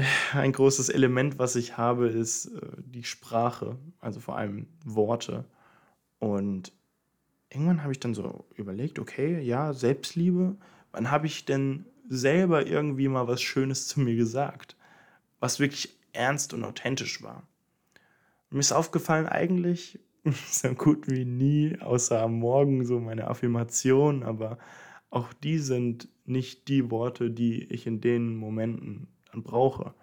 ein 0.32 0.52
großes 0.52 0.88
Element, 0.88 1.38
was 1.38 1.56
ich 1.56 1.76
habe, 1.76 2.08
ist 2.08 2.46
äh, 2.46 2.60
die 2.78 3.04
Sprache, 3.04 3.76
also 4.00 4.20
vor 4.20 4.36
allem 4.36 4.66
Worte. 4.84 5.44
Und 6.18 6.72
irgendwann 7.50 7.82
habe 7.82 7.92
ich 7.92 8.00
dann 8.00 8.14
so 8.14 8.44
überlegt, 8.54 8.98
okay, 8.98 9.40
ja, 9.40 9.72
Selbstliebe, 9.72 10.56
wann 10.92 11.10
habe 11.10 11.26
ich 11.26 11.44
denn 11.44 11.86
selber 12.08 12.66
irgendwie 12.66 13.08
mal 13.08 13.28
was 13.28 13.40
Schönes 13.40 13.86
zu 13.86 14.00
mir 14.00 14.16
gesagt, 14.16 14.76
was 15.38 15.60
wirklich 15.60 15.96
ernst 16.12 16.52
und 16.52 16.64
authentisch 16.64 17.22
war. 17.22 17.44
Mir 18.50 18.58
ist 18.58 18.72
aufgefallen, 18.72 19.28
eigentlich 19.28 20.00
so 20.46 20.74
gut 20.74 21.08
wie 21.08 21.24
nie, 21.24 21.78
außer 21.80 22.20
am 22.20 22.38
Morgen 22.38 22.84
so 22.84 23.00
meine 23.00 23.28
Affirmation, 23.28 24.22
aber 24.22 24.58
auch 25.10 25.32
die 25.32 25.58
sind 25.58 26.08
nicht 26.24 26.68
die 26.68 26.90
Worte, 26.90 27.30
die 27.30 27.64
ich 27.64 27.86
in 27.86 28.00
den 28.00 28.36
Momenten 28.36 29.08
dann 29.32 29.42
brauche. 29.42 29.94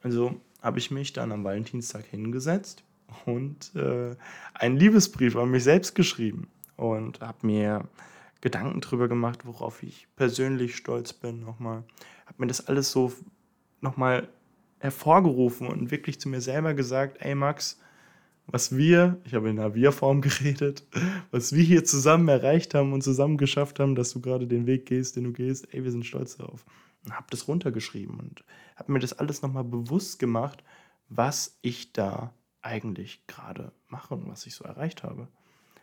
Also 0.00 0.40
habe 0.60 0.78
ich 0.78 0.90
mich 0.90 1.12
dann 1.12 1.32
am 1.32 1.44
Valentinstag 1.44 2.04
hingesetzt 2.06 2.84
und 3.26 3.74
äh, 3.76 4.16
einen 4.54 4.76
Liebesbrief 4.76 5.36
an 5.36 5.50
mich 5.50 5.64
selbst 5.64 5.94
geschrieben 5.94 6.48
und 6.76 7.20
habe 7.20 7.46
mir 7.46 7.88
Gedanken 8.40 8.80
darüber 8.80 9.08
gemacht, 9.08 9.46
worauf 9.46 9.82
ich 9.82 10.08
persönlich 10.16 10.76
stolz 10.76 11.12
bin 11.12 11.40
nochmal. 11.40 11.84
Habe 12.26 12.36
mir 12.38 12.46
das 12.48 12.66
alles 12.66 12.90
so 12.90 13.12
nochmal 13.80 14.28
hervorgerufen 14.78 15.68
und 15.68 15.92
wirklich 15.92 16.20
zu 16.20 16.28
mir 16.28 16.40
selber 16.40 16.74
gesagt, 16.74 17.18
ey 17.20 17.36
Max, 17.36 17.80
was 18.46 18.76
wir, 18.76 19.20
ich 19.24 19.34
habe 19.34 19.50
in 19.50 19.58
einer 19.58 19.74
Wir-Form 19.74 20.20
geredet, 20.22 20.86
was 21.30 21.54
wir 21.54 21.62
hier 21.62 21.84
zusammen 21.84 22.28
erreicht 22.28 22.74
haben 22.74 22.92
und 22.92 23.02
zusammen 23.02 23.36
geschafft 23.36 23.80
haben, 23.80 23.94
dass 23.94 24.12
du 24.12 24.20
gerade 24.20 24.46
den 24.46 24.66
Weg 24.66 24.86
gehst, 24.86 25.16
den 25.16 25.24
du 25.24 25.32
gehst, 25.32 25.72
ey, 25.72 25.84
wir 25.84 25.90
sind 25.90 26.06
stolz 26.06 26.36
darauf. 26.36 26.64
Und 27.04 27.16
habe 27.16 27.26
das 27.30 27.48
runtergeschrieben 27.48 28.18
und 28.20 28.44
habe 28.76 28.92
mir 28.92 29.00
das 29.00 29.12
alles 29.12 29.42
nochmal 29.42 29.64
bewusst 29.64 30.18
gemacht, 30.18 30.62
was 31.08 31.58
ich 31.62 31.92
da 31.92 32.32
eigentlich 32.62 33.26
gerade 33.26 33.72
mache 33.88 34.14
und 34.14 34.28
was 34.28 34.46
ich 34.46 34.54
so 34.54 34.64
erreicht 34.64 35.02
habe. 35.02 35.28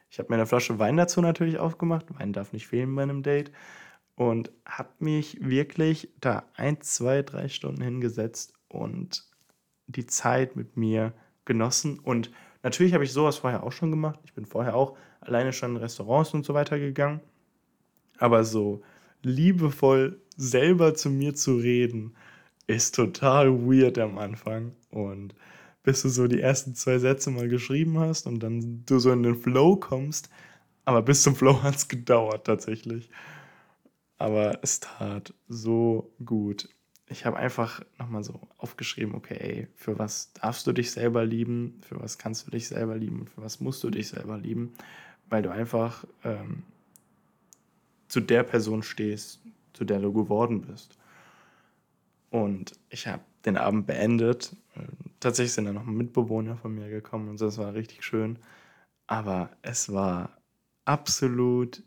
Ich 0.09 0.17
habe 0.17 0.29
mir 0.29 0.35
eine 0.35 0.47
Flasche 0.47 0.79
Wein 0.79 0.97
dazu 0.97 1.21
natürlich 1.21 1.59
aufgemacht. 1.59 2.07
Wein 2.17 2.33
darf 2.33 2.53
nicht 2.53 2.67
fehlen 2.67 2.95
bei 2.95 3.03
einem 3.03 3.21
Date. 3.21 3.51
Und 4.15 4.51
habe 4.65 4.89
mich 4.99 5.37
wirklich 5.41 6.09
da 6.19 6.43
ein, 6.55 6.81
zwei, 6.81 7.21
drei 7.21 7.47
Stunden 7.47 7.81
hingesetzt 7.81 8.53
und 8.67 9.29
die 9.87 10.05
Zeit 10.07 10.55
mit 10.55 10.77
mir 10.77 11.13
genossen. 11.45 11.99
Und 11.99 12.31
natürlich 12.63 12.93
habe 12.93 13.03
ich 13.03 13.13
sowas 13.13 13.37
vorher 13.37 13.63
auch 13.63 13.71
schon 13.71 13.91
gemacht. 13.91 14.19
Ich 14.23 14.33
bin 14.33 14.45
vorher 14.45 14.75
auch 14.75 14.97
alleine 15.21 15.53
schon 15.53 15.71
in 15.71 15.77
Restaurants 15.77 16.33
und 16.33 16.45
so 16.45 16.53
weiter 16.53 16.79
gegangen. 16.79 17.21
Aber 18.17 18.43
so 18.43 18.81
liebevoll 19.23 20.21
selber 20.37 20.93
zu 20.93 21.09
mir 21.09 21.35
zu 21.35 21.55
reden, 21.57 22.15
ist 22.67 22.95
total 22.95 23.51
weird 23.67 23.97
am 23.97 24.17
Anfang. 24.17 24.73
Und 24.91 25.35
bis 25.83 26.01
du 26.01 26.09
so 26.09 26.27
die 26.27 26.41
ersten 26.41 26.75
zwei 26.75 26.99
Sätze 26.99 27.31
mal 27.31 27.47
geschrieben 27.47 27.99
hast 27.99 28.27
und 28.27 28.41
dann 28.41 28.83
du 28.85 28.99
so 28.99 29.11
in 29.11 29.23
den 29.23 29.35
Flow 29.35 29.75
kommst. 29.75 30.29
Aber 30.85 31.01
bis 31.01 31.23
zum 31.23 31.35
Flow 31.35 31.61
hat 31.63 31.75
es 31.75 31.87
gedauert 31.87 32.45
tatsächlich. 32.45 33.09
Aber 34.17 34.59
es 34.61 34.79
tat 34.81 35.33
so 35.47 36.13
gut. 36.25 36.69
Ich 37.11 37.25
habe 37.25 37.37
einfach 37.37 37.81
nochmal 37.97 38.23
so 38.23 38.39
aufgeschrieben, 38.57 39.15
okay, 39.15 39.37
ey, 39.39 39.67
für 39.75 39.97
was 39.97 40.31
darfst 40.33 40.67
du 40.67 40.71
dich 40.71 40.91
selber 40.91 41.25
lieben, 41.25 41.79
für 41.81 41.99
was 41.99 42.19
kannst 42.19 42.45
du 42.45 42.51
dich 42.51 42.67
selber 42.67 42.95
lieben 42.95 43.21
und 43.21 43.29
für 43.29 43.41
was 43.41 43.59
musst 43.59 43.83
du 43.83 43.89
dich 43.89 44.09
selber 44.09 44.37
lieben, 44.37 44.73
weil 45.27 45.41
du 45.41 45.51
einfach 45.51 46.05
ähm, 46.23 46.63
zu 48.07 48.19
der 48.19 48.43
Person 48.43 48.83
stehst, 48.83 49.41
zu 49.73 49.85
der 49.85 49.99
du 49.99 50.13
geworden 50.13 50.61
bist. 50.61 50.97
Und 52.29 52.73
ich 52.89 53.07
habe 53.07 53.23
den 53.45 53.57
Abend 53.57 53.87
beendet. 53.87 54.55
Tatsächlich 55.19 55.53
sind 55.53 55.65
da 55.65 55.73
noch 55.73 55.85
Mitbewohner 55.85 56.57
von 56.57 56.75
mir 56.75 56.89
gekommen 56.89 57.29
und 57.29 57.41
das 57.41 57.57
war 57.57 57.73
richtig 57.73 58.03
schön. 58.03 58.37
Aber 59.07 59.49
es 59.61 59.91
war 59.91 60.37
absolut 60.85 61.83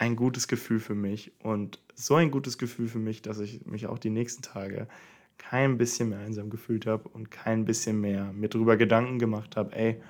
ein 0.00 0.16
gutes 0.16 0.48
Gefühl 0.48 0.80
für 0.80 0.94
mich 0.94 1.30
und 1.40 1.78
so 1.94 2.14
ein 2.14 2.30
gutes 2.30 2.56
Gefühl 2.56 2.88
für 2.88 2.98
mich, 2.98 3.20
dass 3.20 3.38
ich 3.38 3.66
mich 3.66 3.86
auch 3.86 3.98
die 3.98 4.08
nächsten 4.08 4.40
Tage 4.40 4.88
kein 5.36 5.76
bisschen 5.76 6.08
mehr 6.08 6.20
einsam 6.20 6.48
gefühlt 6.48 6.86
habe 6.86 7.06
und 7.10 7.30
kein 7.30 7.66
bisschen 7.66 8.00
mehr 8.00 8.32
mir 8.32 8.48
darüber 8.48 8.78
Gedanken 8.78 9.18
gemacht 9.18 9.56
habe, 9.56 9.76
ey, 9.76 10.02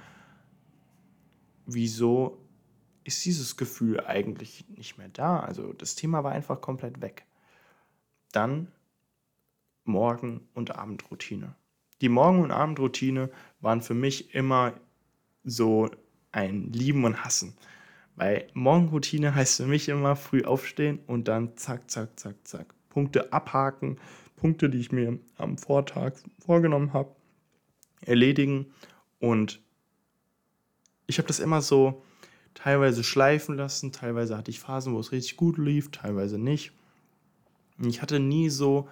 wieso 1.66 2.38
ist 3.02 3.24
dieses 3.24 3.56
Gefühl 3.56 3.98
eigentlich 3.98 4.64
nicht 4.68 4.96
mehr 4.96 5.08
da? 5.08 5.40
Also 5.40 5.72
das 5.72 5.96
Thema 5.96 6.22
war 6.22 6.30
einfach 6.30 6.60
komplett 6.60 7.00
weg. 7.00 7.26
Dann 8.30 8.68
Morgen- 9.82 10.46
und 10.54 10.76
Abendroutine. 10.76 11.56
Die 12.00 12.08
Morgen- 12.08 12.42
und 12.44 12.52
Abendroutine 12.52 13.28
waren 13.60 13.82
für 13.82 13.94
mich 13.94 14.36
immer 14.36 14.74
so 15.42 15.90
ein 16.30 16.72
Lieben 16.72 17.04
und 17.04 17.24
Hassen. 17.24 17.56
Weil 18.20 18.48
Morgenroutine 18.52 19.34
heißt 19.34 19.56
für 19.56 19.66
mich 19.66 19.88
immer 19.88 20.14
früh 20.14 20.44
aufstehen 20.44 20.98
und 21.06 21.26
dann 21.26 21.56
zack, 21.56 21.90
zack, 21.90 22.20
zack, 22.20 22.34
zack. 22.44 22.74
Punkte 22.90 23.32
abhaken, 23.32 23.96
Punkte, 24.36 24.68
die 24.68 24.76
ich 24.76 24.92
mir 24.92 25.18
am 25.38 25.56
Vortag 25.56 26.12
vorgenommen 26.38 26.92
habe, 26.92 27.16
erledigen. 28.02 28.66
Und 29.20 29.62
ich 31.06 31.16
habe 31.16 31.28
das 31.28 31.40
immer 31.40 31.62
so 31.62 32.02
teilweise 32.52 33.04
schleifen 33.04 33.56
lassen, 33.56 33.90
teilweise 33.90 34.36
hatte 34.36 34.50
ich 34.50 34.60
Phasen, 34.60 34.92
wo 34.92 35.00
es 35.00 35.12
richtig 35.12 35.38
gut 35.38 35.56
lief, 35.56 35.90
teilweise 35.90 36.36
nicht. 36.36 36.72
Und 37.78 37.88
ich 37.88 38.02
hatte 38.02 38.20
nie 38.20 38.50
so 38.50 38.86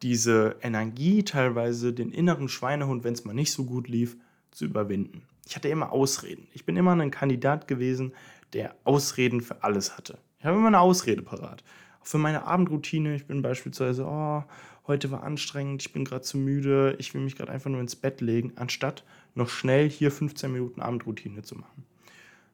diese 0.00 0.56
Energie, 0.62 1.24
teilweise 1.24 1.92
den 1.92 2.10
inneren 2.10 2.48
Schweinehund, 2.48 3.04
wenn 3.04 3.12
es 3.12 3.26
mal 3.26 3.34
nicht 3.34 3.52
so 3.52 3.66
gut 3.66 3.86
lief, 3.86 4.16
zu 4.50 4.64
überwinden. 4.64 5.24
Ich 5.46 5.56
hatte 5.56 5.68
immer 5.68 5.92
Ausreden. 5.92 6.48
Ich 6.54 6.64
bin 6.64 6.78
immer 6.78 6.92
ein 6.92 7.10
Kandidat 7.10 7.68
gewesen, 7.68 8.12
der 8.52 8.74
Ausreden 8.84 9.40
für 9.40 9.62
alles 9.62 9.96
hatte. 9.96 10.18
Ich 10.38 10.44
habe 10.44 10.58
immer 10.58 10.68
eine 10.68 10.80
Ausrede 10.80 11.22
parat. 11.22 11.62
Auch 12.00 12.06
für 12.06 12.18
meine 12.18 12.46
Abendroutine. 12.46 13.14
Ich 13.14 13.26
bin 13.26 13.42
beispielsweise, 13.42 14.04
oh, 14.06 14.44
heute 14.86 15.10
war 15.10 15.22
anstrengend, 15.22 15.82
ich 15.82 15.92
bin 15.92 16.04
gerade 16.04 16.22
zu 16.22 16.38
müde, 16.38 16.96
ich 16.98 17.14
will 17.14 17.20
mich 17.20 17.36
gerade 17.36 17.52
einfach 17.52 17.70
nur 17.70 17.80
ins 17.80 17.96
Bett 17.96 18.20
legen, 18.20 18.52
anstatt 18.56 19.04
noch 19.34 19.48
schnell 19.48 19.88
hier 19.88 20.10
15 20.10 20.52
Minuten 20.52 20.80
Abendroutine 20.80 21.42
zu 21.42 21.56
machen. 21.56 21.86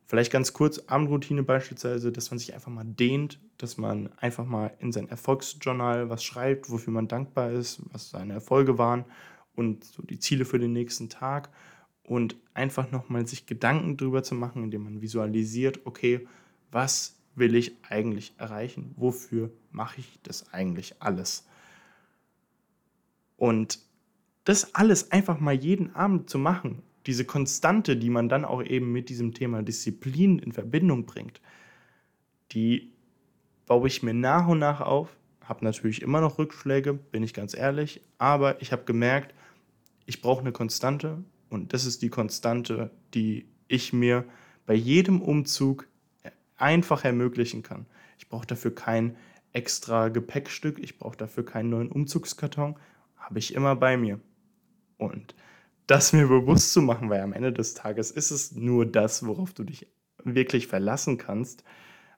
Vielleicht 0.07 0.33
ganz 0.33 0.55
kurz, 0.55 0.79
Abendroutine 0.87 1.43
beispielsweise, 1.43 2.13
dass 2.13 2.31
man 2.31 2.39
sich 2.39 2.55
einfach 2.55 2.71
mal 2.71 2.85
dehnt, 2.85 3.39
dass 3.59 3.77
man 3.77 4.09
einfach 4.19 4.47
mal 4.47 4.73
in 4.79 4.91
sein 4.91 5.09
Erfolgsjournal 5.09 6.09
was 6.09 6.25
schreibt, 6.25 6.71
wofür 6.71 6.95
man 6.95 7.09
dankbar 7.09 7.51
ist, 7.51 7.83
was 7.93 8.11
seine 8.11 8.33
Erfolge 8.33 8.79
waren 8.79 9.05
und 9.55 9.85
so 9.85 10.03
die 10.03 10.19
Ziele 10.19 10.47
für 10.47 10.59
den 10.59 10.73
nächsten 10.73 11.11
Tag 11.11 11.51
und 12.09 12.37
einfach 12.55 12.91
nochmal 12.91 13.27
sich 13.27 13.47
Gedanken 13.47 13.97
darüber 13.97 14.23
zu 14.23 14.35
machen, 14.35 14.65
indem 14.65 14.85
man 14.85 15.01
visualisiert, 15.01 15.81
okay, 15.85 16.27
was 16.71 17.17
will 17.35 17.55
ich 17.55 17.77
eigentlich 17.89 18.35
erreichen? 18.39 18.95
Wofür 18.97 19.51
mache 19.71 20.01
ich 20.01 20.19
das 20.23 20.53
eigentlich 20.53 20.97
alles? 21.01 21.47
Und 23.37 23.81
das 24.45 24.75
alles 24.75 25.13
einfach 25.13 25.39
mal 25.39 25.55
jeden 25.55 25.95
Abend 25.95 26.29
zu 26.29 26.39
machen 26.39 26.83
diese 27.09 27.25
Konstante, 27.25 27.97
die 27.97 28.11
man 28.11 28.29
dann 28.29 28.45
auch 28.45 28.63
eben 28.63 28.93
mit 28.93 29.09
diesem 29.09 29.33
Thema 29.33 29.63
Disziplin 29.63 30.39
in 30.39 30.53
Verbindung 30.53 31.07
bringt, 31.07 31.41
die 32.53 32.93
baue 33.65 33.89
ich 33.89 34.03
mir 34.03 34.13
nach 34.13 34.47
und 34.47 34.59
nach 34.59 34.83
auf. 34.83 35.17
Habe 35.43 35.65
natürlich 35.65 36.03
immer 36.03 36.21
noch 36.21 36.39
Rückschläge, 36.39 36.93
bin 36.93 37.23
ich 37.23 37.33
ganz 37.33 37.57
ehrlich, 37.57 38.03
aber 38.19 38.61
ich 38.61 38.73
habe 38.73 38.85
gemerkt, 38.85 39.35
ich 40.05 40.21
brauche 40.21 40.41
eine 40.41 40.53
Konstante 40.53 41.25
und 41.51 41.73
das 41.73 41.85
ist 41.85 42.03
die 42.03 42.11
Konstante, 42.11 42.91
die 43.15 43.49
ich 43.69 43.93
mir 43.93 44.25
bei 44.67 44.75
jedem 44.75 45.21
Umzug 45.23 45.89
einfach 46.57 47.05
ermöglichen 47.05 47.63
kann. 47.63 47.87
Ich 48.19 48.29
brauche 48.29 48.47
dafür 48.47 48.75
kein 48.75 49.17
extra 49.53 50.09
Gepäckstück, 50.09 50.79
ich 50.79 50.99
brauche 50.99 51.17
dafür 51.17 51.45
keinen 51.45 51.71
neuen 51.71 51.91
Umzugskarton, 51.91 52.77
habe 53.17 53.39
ich 53.39 53.55
immer 53.55 53.77
bei 53.77 53.97
mir. 53.97 54.21
Und 54.99 55.35
das 55.87 56.13
mir 56.13 56.27
bewusst 56.29 56.73
zu 56.73 56.83
machen, 56.83 57.09
weil 57.09 57.23
am 57.23 57.33
Ende 57.33 57.53
des 57.53 57.75
Tages 57.75 58.11
ist 58.11 58.31
es 58.31 58.53
nur 58.53 58.85
das, 58.85 59.25
worauf 59.25 59.55
du 59.55 59.65
dich 59.65 59.87
wirklich 60.23 60.67
verlassen 60.67 61.17
kannst, 61.17 61.65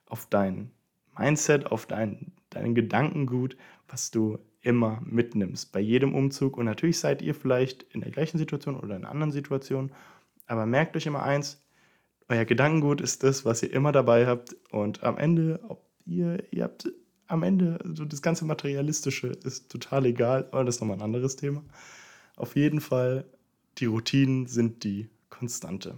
auf 0.07 0.25
dein 0.25 0.71
Mindset, 1.17 1.67
auf 1.67 1.85
dein, 1.85 2.33
dein 2.49 2.75
Gedankengut, 2.75 3.55
was 3.87 4.11
du 4.11 4.39
immer 4.61 5.01
mitnimmst 5.05 5.71
bei 5.71 5.79
jedem 5.79 6.13
Umzug. 6.13 6.57
Und 6.57 6.65
natürlich 6.65 6.99
seid 6.99 7.21
ihr 7.21 7.35
vielleicht 7.35 7.83
in 7.83 8.01
der 8.01 8.11
gleichen 8.11 8.37
Situation 8.37 8.75
oder 8.75 8.95
in 8.95 9.03
einer 9.03 9.11
anderen 9.11 9.31
Situation, 9.31 9.91
aber 10.45 10.65
merkt 10.65 10.95
euch 10.95 11.05
immer 11.05 11.23
eins, 11.23 11.63
euer 12.29 12.45
Gedankengut 12.45 13.01
ist 13.01 13.23
das, 13.23 13.45
was 13.45 13.63
ihr 13.63 13.73
immer 13.73 13.91
dabei 13.91 14.25
habt 14.27 14.55
und 14.71 15.03
am 15.03 15.17
Ende, 15.17 15.59
ob 15.67 15.83
ihr, 16.05 16.43
ihr 16.51 16.63
habt 16.63 16.91
am 17.27 17.43
Ende, 17.43 17.79
so 17.93 18.05
das 18.05 18.21
ganze 18.21 18.45
Materialistische 18.45 19.27
ist 19.27 19.69
total 19.69 20.05
egal, 20.05 20.47
aber 20.51 20.63
das 20.63 20.75
ist 20.75 20.81
nochmal 20.81 20.97
ein 20.97 21.03
anderes 21.03 21.35
Thema. 21.35 21.63
Auf 22.35 22.55
jeden 22.55 22.81
Fall 22.81 23.25
die 23.77 23.85
Routinen 23.85 24.47
sind 24.47 24.83
die 24.83 25.09
Konstante. 25.29 25.97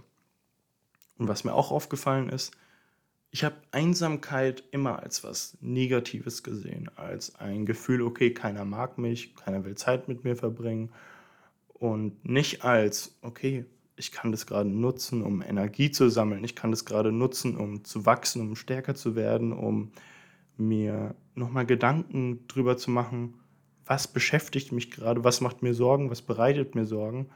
Und 1.18 1.28
was 1.28 1.44
mir 1.44 1.54
auch 1.54 1.70
aufgefallen 1.70 2.28
ist, 2.28 2.52
Ich 3.34 3.42
habe 3.42 3.56
Einsamkeit 3.72 4.62
immer 4.70 5.02
als 5.02 5.24
was 5.24 5.58
Negatives 5.60 6.44
gesehen, 6.44 6.88
als 6.94 7.34
ein 7.34 7.66
Gefühl, 7.66 8.00
okay, 8.00 8.32
keiner 8.32 8.64
mag 8.64 8.96
mich, 8.96 9.34
keiner 9.34 9.64
will 9.64 9.74
Zeit 9.74 10.06
mit 10.06 10.22
mir 10.22 10.36
verbringen 10.36 10.92
und 11.72 12.24
nicht 12.24 12.62
als, 12.62 13.18
okay, 13.22 13.64
ich 13.96 14.12
kann 14.12 14.30
das 14.30 14.46
gerade 14.46 14.68
nutzen, 14.68 15.20
um 15.20 15.42
Energie 15.42 15.90
zu 15.90 16.10
sammeln, 16.10 16.44
ich 16.44 16.54
kann 16.54 16.70
das 16.70 16.84
gerade 16.84 17.10
nutzen, 17.10 17.56
um 17.56 17.82
zu 17.82 18.06
wachsen, 18.06 18.40
um 18.40 18.54
stärker 18.54 18.94
zu 18.94 19.16
werden, 19.16 19.52
um 19.52 19.90
mir 20.56 21.16
nochmal 21.34 21.66
Gedanken 21.66 22.46
drüber 22.46 22.76
zu 22.76 22.92
machen, 22.92 23.34
was 23.84 24.06
beschäftigt 24.06 24.70
mich 24.70 24.92
gerade, 24.92 25.24
was 25.24 25.40
macht 25.40 25.60
mir 25.60 25.74
Sorgen, 25.74 26.08
was 26.08 26.22
bereitet 26.22 26.76
mir 26.76 26.86
Sorgen. 26.86 27.26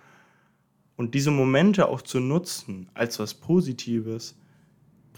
Und 0.95 1.17
diese 1.17 1.33
Momente 1.33 1.89
auch 1.89 2.03
zu 2.03 2.21
nutzen 2.21 2.89
als 2.95 3.19
was 3.19 3.35
Positives, 3.35 4.37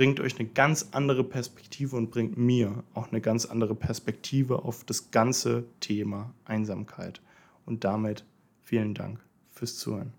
bringt 0.00 0.18
euch 0.18 0.38
eine 0.38 0.48
ganz 0.48 0.88
andere 0.92 1.22
Perspektive 1.22 1.94
und 1.94 2.10
bringt 2.10 2.38
mir 2.38 2.84
auch 2.94 3.12
eine 3.12 3.20
ganz 3.20 3.44
andere 3.44 3.74
Perspektive 3.74 4.64
auf 4.64 4.82
das 4.82 5.10
ganze 5.10 5.64
Thema 5.80 6.32
Einsamkeit. 6.46 7.20
Und 7.66 7.84
damit 7.84 8.24
vielen 8.62 8.94
Dank 8.94 9.20
fürs 9.50 9.76
Zuhören. 9.76 10.14